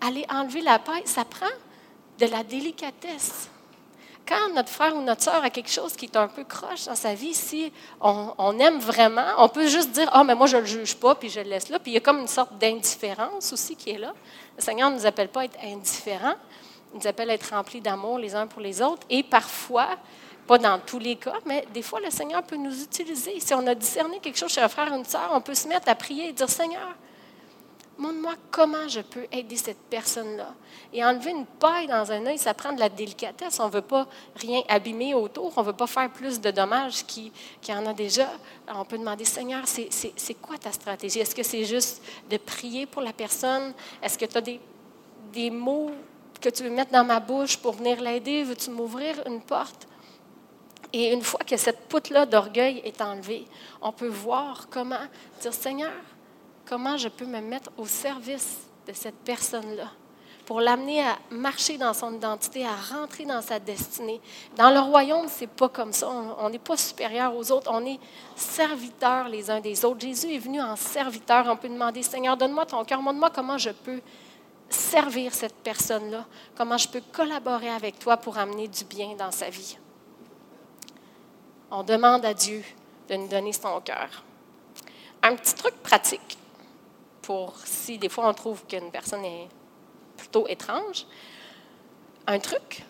aller 0.01 0.25
enlever 0.29 0.61
la 0.61 0.79
paille. 0.79 1.03
Ça 1.05 1.23
prend 1.23 1.45
de 2.19 2.25
la 2.25 2.43
délicatesse. 2.43 3.49
Quand 4.27 4.53
notre 4.53 4.69
frère 4.69 4.95
ou 4.95 5.01
notre 5.01 5.23
soeur 5.23 5.41
a 5.43 5.49
quelque 5.49 5.71
chose 5.71 5.95
qui 5.95 6.05
est 6.05 6.17
un 6.17 6.27
peu 6.27 6.43
croche 6.43 6.85
dans 6.85 6.95
sa 6.95 7.13
vie, 7.13 7.33
si 7.33 7.71
on, 8.01 8.59
aime 8.59 8.79
vraiment, 8.79 9.25
on 9.37 9.47
peut 9.47 9.67
juste 9.67 9.91
dire 9.91 10.09
Ah, 10.11 10.23
mais 10.23 10.35
moi, 10.35 10.47
je 10.47 10.57
ne 10.57 10.61
le 10.61 10.67
juge 10.67 10.95
pas, 10.95 11.15
puis 11.15 11.29
je 11.29 11.39
le 11.39 11.49
laisse 11.49 11.69
là. 11.69 11.79
Puis 11.79 11.91
il 11.91 11.93
y 11.95 11.97
a 11.97 12.01
comme 12.01 12.19
une 12.19 12.27
sorte 12.27 12.57
d'indifférence 12.57 13.53
aussi 13.53 13.75
qui 13.75 13.91
est 13.91 13.97
là. 13.97 14.13
Le 14.57 14.61
Seigneur 14.61 14.89
ne 14.89 14.95
nous 14.95 15.05
appelle 15.05 15.29
pas 15.29 15.41
à 15.41 15.45
être 15.45 15.57
indifférents, 15.63 16.35
il 16.93 16.99
nous 16.99 17.07
appelle 17.07 17.29
à 17.29 17.35
être 17.35 17.51
remplis 17.51 17.79
d'amour 17.79 18.19
les 18.19 18.35
uns 18.35 18.47
pour 18.47 18.61
les 18.61 18.81
autres. 18.81 19.05
Et 19.09 19.23
parfois, 19.23 19.87
pas 20.45 20.57
dans 20.57 20.79
tous 20.79 20.99
les 20.99 21.15
cas, 21.15 21.35
mais 21.45 21.65
des 21.73 21.81
fois, 21.81 21.99
le 22.01 22.09
Seigneur 22.09 22.43
peut 22.43 22.55
nous 22.57 22.83
utiliser. 22.83 23.39
Si 23.39 23.53
on 23.53 23.65
a 23.65 23.75
discerné 23.75 24.19
quelque 24.19 24.37
chose 24.37 24.51
chez 24.51 24.61
un 24.61 24.69
frère 24.69 24.91
ou 24.91 24.95
une 24.95 25.05
soeur, 25.05 25.29
on 25.33 25.41
peut 25.41 25.55
se 25.55 25.67
mettre 25.67 25.87
à 25.87 25.95
prier 25.95 26.29
et 26.29 26.33
dire 26.33 26.49
Seigneur, 26.49 26.95
montre-moi 27.97 28.33
comment 28.51 28.87
je 28.87 29.01
peux 29.01 29.25
aider 29.31 29.55
cette 29.55 29.81
personne-là. 29.89 30.53
Et 30.93 31.03
enlever 31.03 31.31
une 31.31 31.45
paille 31.45 31.87
dans 31.87 32.11
un 32.11 32.25
œil, 32.25 32.37
ça 32.37 32.53
prend 32.53 32.71
de 32.71 32.79
la 32.79 32.89
délicatesse. 32.89 33.59
On 33.59 33.67
ne 33.67 33.71
veut 33.71 33.81
pas 33.81 34.07
rien 34.35 34.61
abîmer 34.67 35.13
autour, 35.13 35.53
on 35.57 35.61
ne 35.61 35.67
veut 35.67 35.73
pas 35.73 35.87
faire 35.87 36.09
plus 36.11 36.39
de 36.39 36.51
dommages 36.51 37.05
qu'il 37.05 37.31
y 37.67 37.73
en 37.73 37.85
a 37.85 37.93
déjà. 37.93 38.29
on 38.73 38.85
peut 38.85 38.97
demander 38.97 39.25
Seigneur, 39.25 39.63
c'est 39.65 40.33
quoi 40.41 40.57
ta 40.57 40.71
stratégie? 40.71 41.19
Est-ce 41.19 41.35
que 41.35 41.43
c'est 41.43 41.65
juste 41.65 42.01
de 42.29 42.37
prier 42.37 42.85
pour 42.85 43.01
la 43.01 43.13
personne? 43.13 43.73
Est-ce 44.01 44.17
que 44.17 44.25
tu 44.25 44.37
as 44.37 44.41
des, 44.41 44.59
des 45.33 45.49
mots 45.49 45.91
que 46.39 46.49
tu 46.49 46.63
veux 46.63 46.69
mettre 46.69 46.91
dans 46.91 47.05
ma 47.05 47.19
bouche 47.19 47.57
pour 47.57 47.73
venir 47.73 48.01
l'aider? 48.01 48.43
Veux-tu 48.43 48.69
m'ouvrir 48.69 49.15
une 49.25 49.41
porte? 49.41 49.87
Et 50.93 51.11
une 51.11 51.21
fois 51.21 51.41
que 51.45 51.57
cette 51.57 51.89
poutre-là 51.89 52.25
d'orgueil 52.25 52.81
est 52.85 53.01
enlevée, 53.01 53.45
on 53.81 53.91
peut 53.91 54.07
voir 54.07 54.67
comment 54.69 54.95
dire 55.41 55.53
Seigneur, 55.53 55.91
comment 56.67 56.97
je 56.97 57.07
peux 57.09 57.25
me 57.25 57.39
mettre 57.39 57.69
au 57.77 57.85
service 57.85 58.59
de 58.87 58.93
cette 58.93 59.17
personne-là 59.17 59.89
pour 60.45 60.61
l'amener 60.61 61.03
à 61.03 61.17
marcher 61.29 61.77
dans 61.77 61.93
son 61.93 62.13
identité, 62.13 62.65
à 62.65 62.75
rentrer 62.95 63.25
dans 63.25 63.41
sa 63.41 63.59
destinée. 63.59 64.21
Dans 64.55 64.69
le 64.69 64.79
royaume, 64.79 65.27
c'est 65.27 65.47
pas 65.49 65.67
comme 65.67 65.91
ça. 65.91 66.09
On 66.09 66.49
n'est 66.49 66.57
pas 66.57 66.77
supérieur 66.77 67.35
aux 67.35 67.51
autres. 67.51 67.69
On 67.69 67.85
est 67.85 67.99
serviteurs 68.37 69.27
les 69.27 69.51
uns 69.51 69.59
des 69.59 69.83
autres. 69.83 69.99
Jésus 69.99 70.33
est 70.33 70.39
venu 70.39 70.61
en 70.61 70.77
serviteur. 70.77 71.47
On 71.47 71.57
peut 71.57 71.67
demander, 71.67 72.01
Seigneur, 72.01 72.37
donne-moi 72.37 72.65
ton 72.65 72.85
cœur. 72.85 73.01
Montre-moi 73.01 73.29
comment 73.29 73.57
je 73.57 73.71
peux 73.71 73.99
servir 74.69 75.33
cette 75.33 75.55
personne-là. 75.55 76.25
Comment 76.55 76.77
je 76.77 76.87
peux 76.87 77.01
collaborer 77.11 77.69
avec 77.69 77.99
toi 77.99 78.15
pour 78.15 78.37
amener 78.37 78.69
du 78.69 78.85
bien 78.85 79.15
dans 79.17 79.31
sa 79.31 79.49
vie 79.49 79.77
on 81.69 81.83
demande 81.83 82.25
à 82.25 82.33
Dieu 82.33 82.63
de 83.09 83.15
nous 83.15 83.27
donner 83.27 83.53
son 83.53 83.81
cœur. 83.81 84.23
Un 85.21 85.35
petit 85.35 85.55
truc 85.55 85.75
pratique 85.83 86.37
pour 87.27 87.55
si 87.65 87.97
des 87.97 88.07
fois 88.07 88.29
on 88.29 88.33
trouve 88.33 88.63
qu'une 88.65 88.89
personne 88.89 89.25
est 89.25 89.49
plutôt 90.15 90.47
étrange. 90.47 91.05
Un 92.25 92.39
truc, 92.39 92.85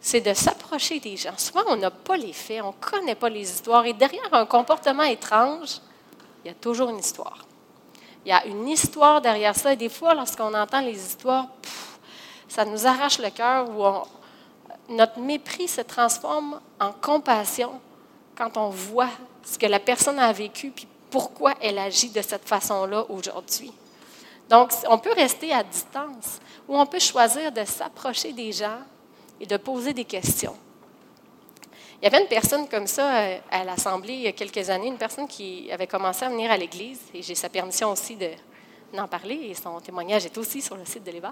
c'est 0.00 0.22
de 0.22 0.32
s'approcher 0.32 1.00
des 1.00 1.18
gens. 1.18 1.36
Souvent, 1.36 1.64
on 1.68 1.76
n'a 1.76 1.90
pas 1.90 2.16
les 2.16 2.32
faits, 2.32 2.62
on 2.62 2.68
ne 2.68 2.80
connaît 2.80 3.14
pas 3.14 3.28
les 3.28 3.42
histoires. 3.42 3.84
Et 3.84 3.92
derrière 3.92 4.32
un 4.32 4.46
comportement 4.46 5.02
étrange, 5.02 5.80
il 6.42 6.48
y 6.48 6.50
a 6.50 6.54
toujours 6.54 6.88
une 6.88 6.98
histoire. 6.98 7.44
Il 8.24 8.30
y 8.30 8.32
a 8.32 8.46
une 8.46 8.66
histoire 8.66 9.20
derrière 9.20 9.54
ça. 9.54 9.74
Et 9.74 9.76
des 9.76 9.90
fois, 9.90 10.14
lorsqu'on 10.14 10.54
entend 10.54 10.80
les 10.80 10.96
histoires, 10.96 11.48
ça 12.48 12.64
nous 12.64 12.86
arrache 12.86 13.18
le 13.18 13.28
cœur 13.28 13.68
ou 13.68 13.84
notre 14.94 15.18
mépris 15.18 15.68
se 15.68 15.82
transforme 15.82 16.58
en 16.80 16.92
compassion 16.92 17.78
quand 18.34 18.56
on 18.56 18.70
voit 18.70 19.10
ce 19.42 19.58
que 19.58 19.66
la 19.66 19.78
personne 19.78 20.18
a 20.18 20.32
vécu, 20.32 20.70
puis 20.70 20.88
pourquoi 21.14 21.54
elle 21.60 21.78
agit 21.78 22.08
de 22.08 22.20
cette 22.22 22.44
façon-là 22.44 23.06
aujourd'hui. 23.08 23.72
Donc, 24.48 24.72
on 24.88 24.98
peut 24.98 25.12
rester 25.12 25.52
à 25.52 25.62
distance 25.62 26.40
ou 26.66 26.76
on 26.76 26.84
peut 26.86 26.98
choisir 26.98 27.52
de 27.52 27.64
s'approcher 27.64 28.32
des 28.32 28.50
gens 28.50 28.80
et 29.40 29.46
de 29.46 29.56
poser 29.56 29.94
des 29.94 30.04
questions. 30.04 30.56
Il 32.02 32.04
y 32.04 32.08
avait 32.08 32.20
une 32.20 32.26
personne 32.26 32.68
comme 32.68 32.88
ça 32.88 33.14
euh, 33.14 33.38
à 33.48 33.62
l'Assemblée 33.62 34.14
il 34.14 34.20
y 34.22 34.26
a 34.26 34.32
quelques 34.32 34.68
années, 34.68 34.88
une 34.88 34.98
personne 34.98 35.28
qui 35.28 35.70
avait 35.70 35.86
commencé 35.86 36.24
à 36.24 36.30
venir 36.30 36.50
à 36.50 36.56
l'Église, 36.56 37.02
et 37.14 37.22
j'ai 37.22 37.36
sa 37.36 37.48
permission 37.48 37.92
aussi 37.92 38.18
d'en 38.92 39.06
parler, 39.06 39.36
et 39.50 39.54
son 39.54 39.78
témoignage 39.78 40.26
est 40.26 40.36
aussi 40.36 40.60
sur 40.60 40.76
le 40.76 40.84
site 40.84 41.04
de 41.04 41.12
l'EVA. 41.12 41.30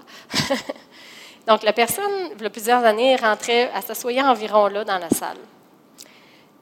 Donc, 1.45 1.61
la 1.63 1.73
personne, 1.73 2.29
il 2.37 2.41
y 2.41 2.45
a 2.45 2.49
plusieurs 2.49 2.85
années, 2.85 3.17
rentrait, 3.17 3.69
elle 3.75 3.83
s'assoyait 3.83 4.23
environ 4.23 4.67
là 4.67 4.85
dans 4.85 4.97
la 4.97 5.09
salle 5.09 5.39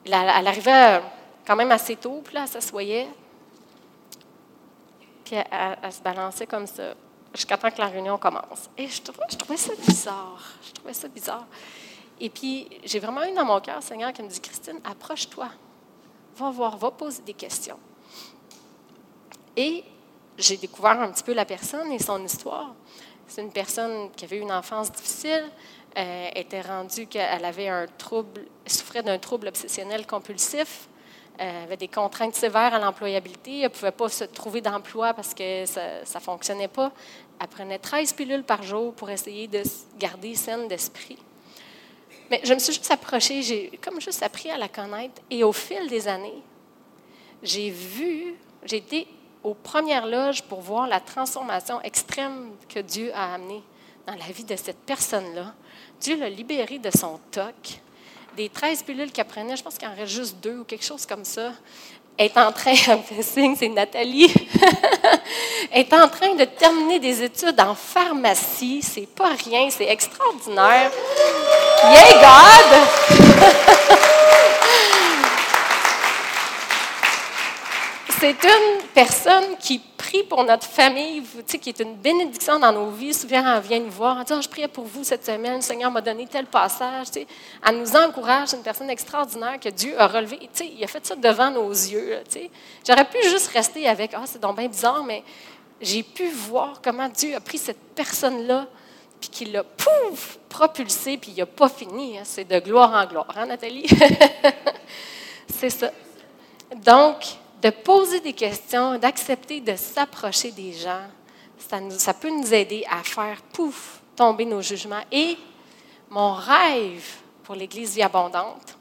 elle, 0.06 0.46
arrivait 0.46 1.00
quand 1.46 1.56
même 1.56 1.72
assez 1.72 1.96
tôt, 1.96 2.20
puis 2.24 2.34
là, 2.34 2.42
elle 2.42 2.48
s'assoyait. 2.48 3.08
Puis 5.24 5.36
elle, 5.36 5.92
se 5.92 6.00
balançait 6.00 6.46
comme 6.46 6.66
ça, 6.66 6.94
jusqu'à 7.34 7.56
temps 7.56 7.70
que 7.70 7.78
la 7.78 7.86
réunion 7.86 8.18
commence. 8.18 8.68
Et 8.76 8.88
je 8.88 9.02
trouvais, 9.02 9.56
ça 9.56 9.72
bizarre. 9.86 10.42
Je 10.66 10.72
trouvais 10.72 10.94
ça 10.94 11.08
bizarre. 11.08 11.46
Et 12.20 12.28
puis, 12.30 12.68
j'ai 12.84 12.98
vraiment 12.98 13.24
eu 13.24 13.32
dans 13.32 13.44
mon 13.44 13.60
cœur, 13.60 13.82
Seigneur, 13.82 14.12
qui 14.12 14.22
me 14.22 14.28
dit 14.28 14.40
Christine, 14.40 14.80
approche-toi. 14.84 15.48
Va 16.36 16.50
voir, 16.50 16.76
va 16.76 16.90
poser 16.90 17.22
des 17.22 17.34
questions. 17.34 17.78
Et 19.56 19.84
j'ai 20.38 20.56
découvert 20.56 21.00
un 21.00 21.10
petit 21.10 21.24
peu 21.24 21.34
la 21.34 21.44
personne 21.44 21.90
et 21.92 21.98
son 21.98 22.22
histoire. 22.24 22.74
C'est 23.26 23.42
une 23.42 23.52
personne 23.52 24.10
qui 24.12 24.24
avait 24.24 24.38
une 24.38 24.52
enfance 24.52 24.92
difficile, 24.92 25.44
euh, 25.96 26.28
était 26.34 26.62
rendue 26.62 27.06
qu'elle 27.06 27.44
avait 27.44 27.68
un 27.68 27.86
trouble, 27.86 28.46
souffrait 28.66 29.02
d'un 29.02 29.18
trouble 29.18 29.48
obsessionnel 29.48 30.06
compulsif, 30.06 30.88
euh, 31.40 31.64
avait 31.64 31.76
des 31.76 31.88
contraintes 31.88 32.34
sévères 32.34 32.74
à 32.74 32.78
l'employabilité, 32.78 33.60
elle 33.60 33.64
ne 33.64 33.68
pouvait 33.68 33.90
pas 33.90 34.08
se 34.08 34.24
trouver 34.24 34.60
d'emploi 34.60 35.14
parce 35.14 35.34
que 35.34 35.64
ça 35.66 36.00
ne 36.14 36.20
fonctionnait 36.20 36.68
pas. 36.68 36.92
Elle 37.40 37.48
prenait 37.48 37.78
13 37.78 38.12
pilules 38.12 38.44
par 38.44 38.62
jour 38.62 38.92
pour 38.94 39.10
essayer 39.10 39.48
de 39.48 39.62
garder 39.98 40.34
saine 40.34 40.68
d'esprit. 40.68 41.18
Mais 42.30 42.40
je 42.44 42.54
me 42.54 42.58
suis 42.58 42.72
juste 42.72 42.90
approchée, 42.90 43.42
j'ai 43.42 43.78
comme 43.82 44.00
juste 44.00 44.22
appris 44.22 44.50
à 44.50 44.56
la 44.56 44.68
connaître. 44.68 45.20
Et 45.30 45.42
au 45.44 45.52
fil 45.52 45.88
des 45.88 46.08
années, 46.08 46.42
j'ai 47.42 47.70
vu, 47.70 48.34
j'ai 48.64 48.76
été 48.76 49.08
aux 49.42 49.54
premières 49.54 50.06
loges 50.06 50.42
pour 50.42 50.60
voir 50.60 50.86
la 50.86 51.00
transformation 51.00 51.80
extrême 51.82 52.52
que 52.68 52.78
Dieu 52.78 53.10
a 53.14 53.34
amenée 53.34 53.62
dans 54.06 54.14
la 54.14 54.26
vie 54.26 54.44
de 54.44 54.56
cette 54.56 54.78
personne-là. 54.78 55.54
Dieu 56.00 56.16
l'a 56.16 56.28
libérée 56.28 56.78
de 56.78 56.90
son 56.90 57.18
toc. 57.30 57.80
Des 58.36 58.48
13 58.48 58.82
pilules 58.82 59.12
qu'elle 59.12 59.26
prenait, 59.26 59.56
je 59.56 59.62
pense 59.62 59.76
qu'il 59.76 59.86
en 59.86 59.94
reste 59.94 60.12
juste 60.12 60.36
deux 60.42 60.58
ou 60.60 60.64
quelque 60.64 60.84
chose 60.84 61.04
comme 61.04 61.24
ça. 61.24 61.52
Est 62.16 62.36
en 62.36 62.50
train, 62.50 62.72
elle 62.88 62.98
me 62.98 63.02
fait 63.02 63.22
signe, 63.22 63.54
c'est 63.58 63.68
Nathalie, 63.68 64.32
est 65.72 65.92
en 65.92 66.08
train 66.08 66.34
de 66.34 66.44
terminer 66.44 66.98
des 66.98 67.22
études 67.22 67.60
en 67.60 67.74
pharmacie. 67.74 68.80
C'est 68.82 69.08
pas 69.08 69.30
rien, 69.44 69.68
c'est 69.70 69.88
extraordinaire. 69.88 70.90
Yay, 71.84 72.14
God! 72.20 73.98
c'est 78.22 78.44
une 78.44 78.86
personne 78.94 79.56
qui 79.58 79.80
prie 79.80 80.22
pour 80.22 80.44
notre 80.44 80.64
famille, 80.64 81.24
qui 81.60 81.70
est 81.70 81.80
une 81.80 81.96
bénédiction 81.96 82.56
dans 82.56 82.70
nos 82.70 82.88
vies. 82.90 83.12
Souvent, 83.12 83.56
elle 83.56 83.60
vient 83.62 83.80
nous 83.80 83.90
voir, 83.90 84.16
elle 84.16 84.24
dit 84.24 84.32
oh, 84.32 84.40
Je 84.40 84.48
priais 84.48 84.68
pour 84.68 84.84
vous 84.84 85.02
cette 85.02 85.26
semaine, 85.26 85.56
le 85.56 85.60
Seigneur 85.60 85.90
m'a 85.90 86.00
donné 86.00 86.28
tel 86.28 86.46
passage. 86.46 87.08
Elle 87.16 87.78
nous 87.78 87.96
encourage, 87.96 88.50
c'est 88.50 88.58
une 88.58 88.62
personne 88.62 88.90
extraordinaire 88.90 89.58
que 89.58 89.70
Dieu 89.70 90.00
a 90.00 90.06
relevé. 90.06 90.38
il 90.60 90.84
a 90.84 90.86
fait 90.86 91.04
ça 91.04 91.16
devant 91.16 91.50
nos 91.50 91.68
yeux. 91.68 92.20
J'aurais 92.86 93.06
pu 93.06 93.20
juste 93.28 93.48
rester 93.48 93.88
avec 93.88 94.12
Ah, 94.14 94.22
c'est 94.24 94.40
donc 94.40 94.56
bien 94.56 94.68
bizarre, 94.68 95.02
mais 95.02 95.24
j'ai 95.80 96.04
pu 96.04 96.28
voir 96.28 96.80
comment 96.80 97.08
Dieu 97.08 97.34
a 97.34 97.40
pris 97.40 97.58
cette 97.58 97.82
personne-là 97.96 98.68
puis 99.20 99.30
qu'il 99.30 99.50
l'a, 99.50 99.64
pouf, 99.64 100.38
propulsé, 100.48 101.16
puis 101.16 101.32
il 101.36 101.40
n'a 101.40 101.46
pas 101.46 101.68
fini. 101.68 102.18
Hein. 102.18 102.22
C'est 102.24 102.44
de 102.44 102.60
gloire 102.60 102.92
en 102.92 103.04
gloire, 103.04 103.34
hein, 103.36 103.46
Nathalie? 103.46 103.88
c'est 105.48 105.70
ça. 105.70 105.90
Donc, 106.76 107.41
de 107.62 107.70
poser 107.70 108.20
des 108.20 108.32
questions, 108.32 108.98
d'accepter 108.98 109.60
de 109.60 109.76
s'approcher 109.76 110.50
des 110.50 110.72
gens, 110.72 111.06
ça, 111.90 112.12
peut 112.12 112.28
nous 112.28 112.52
aider 112.52 112.84
à 112.90 113.02
faire 113.04 113.40
pouf, 113.52 114.00
tomber 114.16 114.44
nos 114.44 114.60
jugements. 114.60 115.04
Et 115.12 115.36
mon 116.10 116.34
rêve 116.34 117.08
pour 117.44 117.54
l'Église 117.54 117.94
vie 117.94 118.02
abondante, 118.02 118.76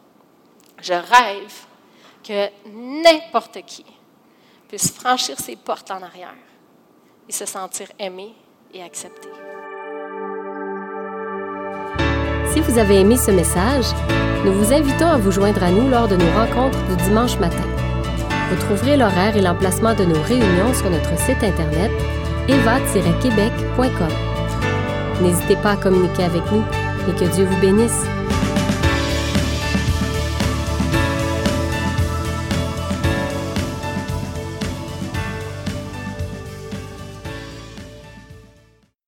je 0.81 0.93
rêve 0.93 1.53
que 2.23 2.49
n'importe 2.67 3.61
qui 3.65 3.85
puisse 4.67 4.91
franchir 4.91 5.39
ses 5.39 5.55
portes 5.55 5.91
en 5.91 6.01
arrière 6.01 6.33
et 7.29 7.31
se 7.31 7.45
sentir 7.45 7.87
aimé 7.99 8.33
et 8.73 8.81
accepté. 8.81 9.29
Si 12.51 12.59
vous 12.59 12.77
avez 12.79 12.99
aimé 12.99 13.15
ce 13.15 13.31
message, 13.31 13.85
nous 14.43 14.53
vous 14.53 14.73
invitons 14.73 15.07
à 15.07 15.17
vous 15.17 15.31
joindre 15.31 15.63
à 15.63 15.69
nous 15.69 15.87
lors 15.87 16.07
de 16.07 16.15
nos 16.15 16.31
rencontres 16.33 16.83
du 16.87 16.95
dimanche 17.03 17.37
matin. 17.37 17.80
Vous 18.51 18.57
trouverez 18.57 18.97
l'horaire 18.97 19.37
et 19.37 19.41
l'emplacement 19.41 19.95
de 19.95 20.03
nos 20.03 20.21
réunions 20.23 20.73
sur 20.73 20.89
notre 20.89 21.17
site 21.17 21.41
internet 21.41 21.89
eva-québec.com. 22.49 24.09
N'hésitez 25.21 25.55
pas 25.55 25.71
à 25.71 25.77
communiquer 25.77 26.25
avec 26.25 26.41
nous 26.51 26.63
et 27.07 27.15
que 27.17 27.33
Dieu 27.33 27.45
vous 27.45 27.61
bénisse. 27.61 28.05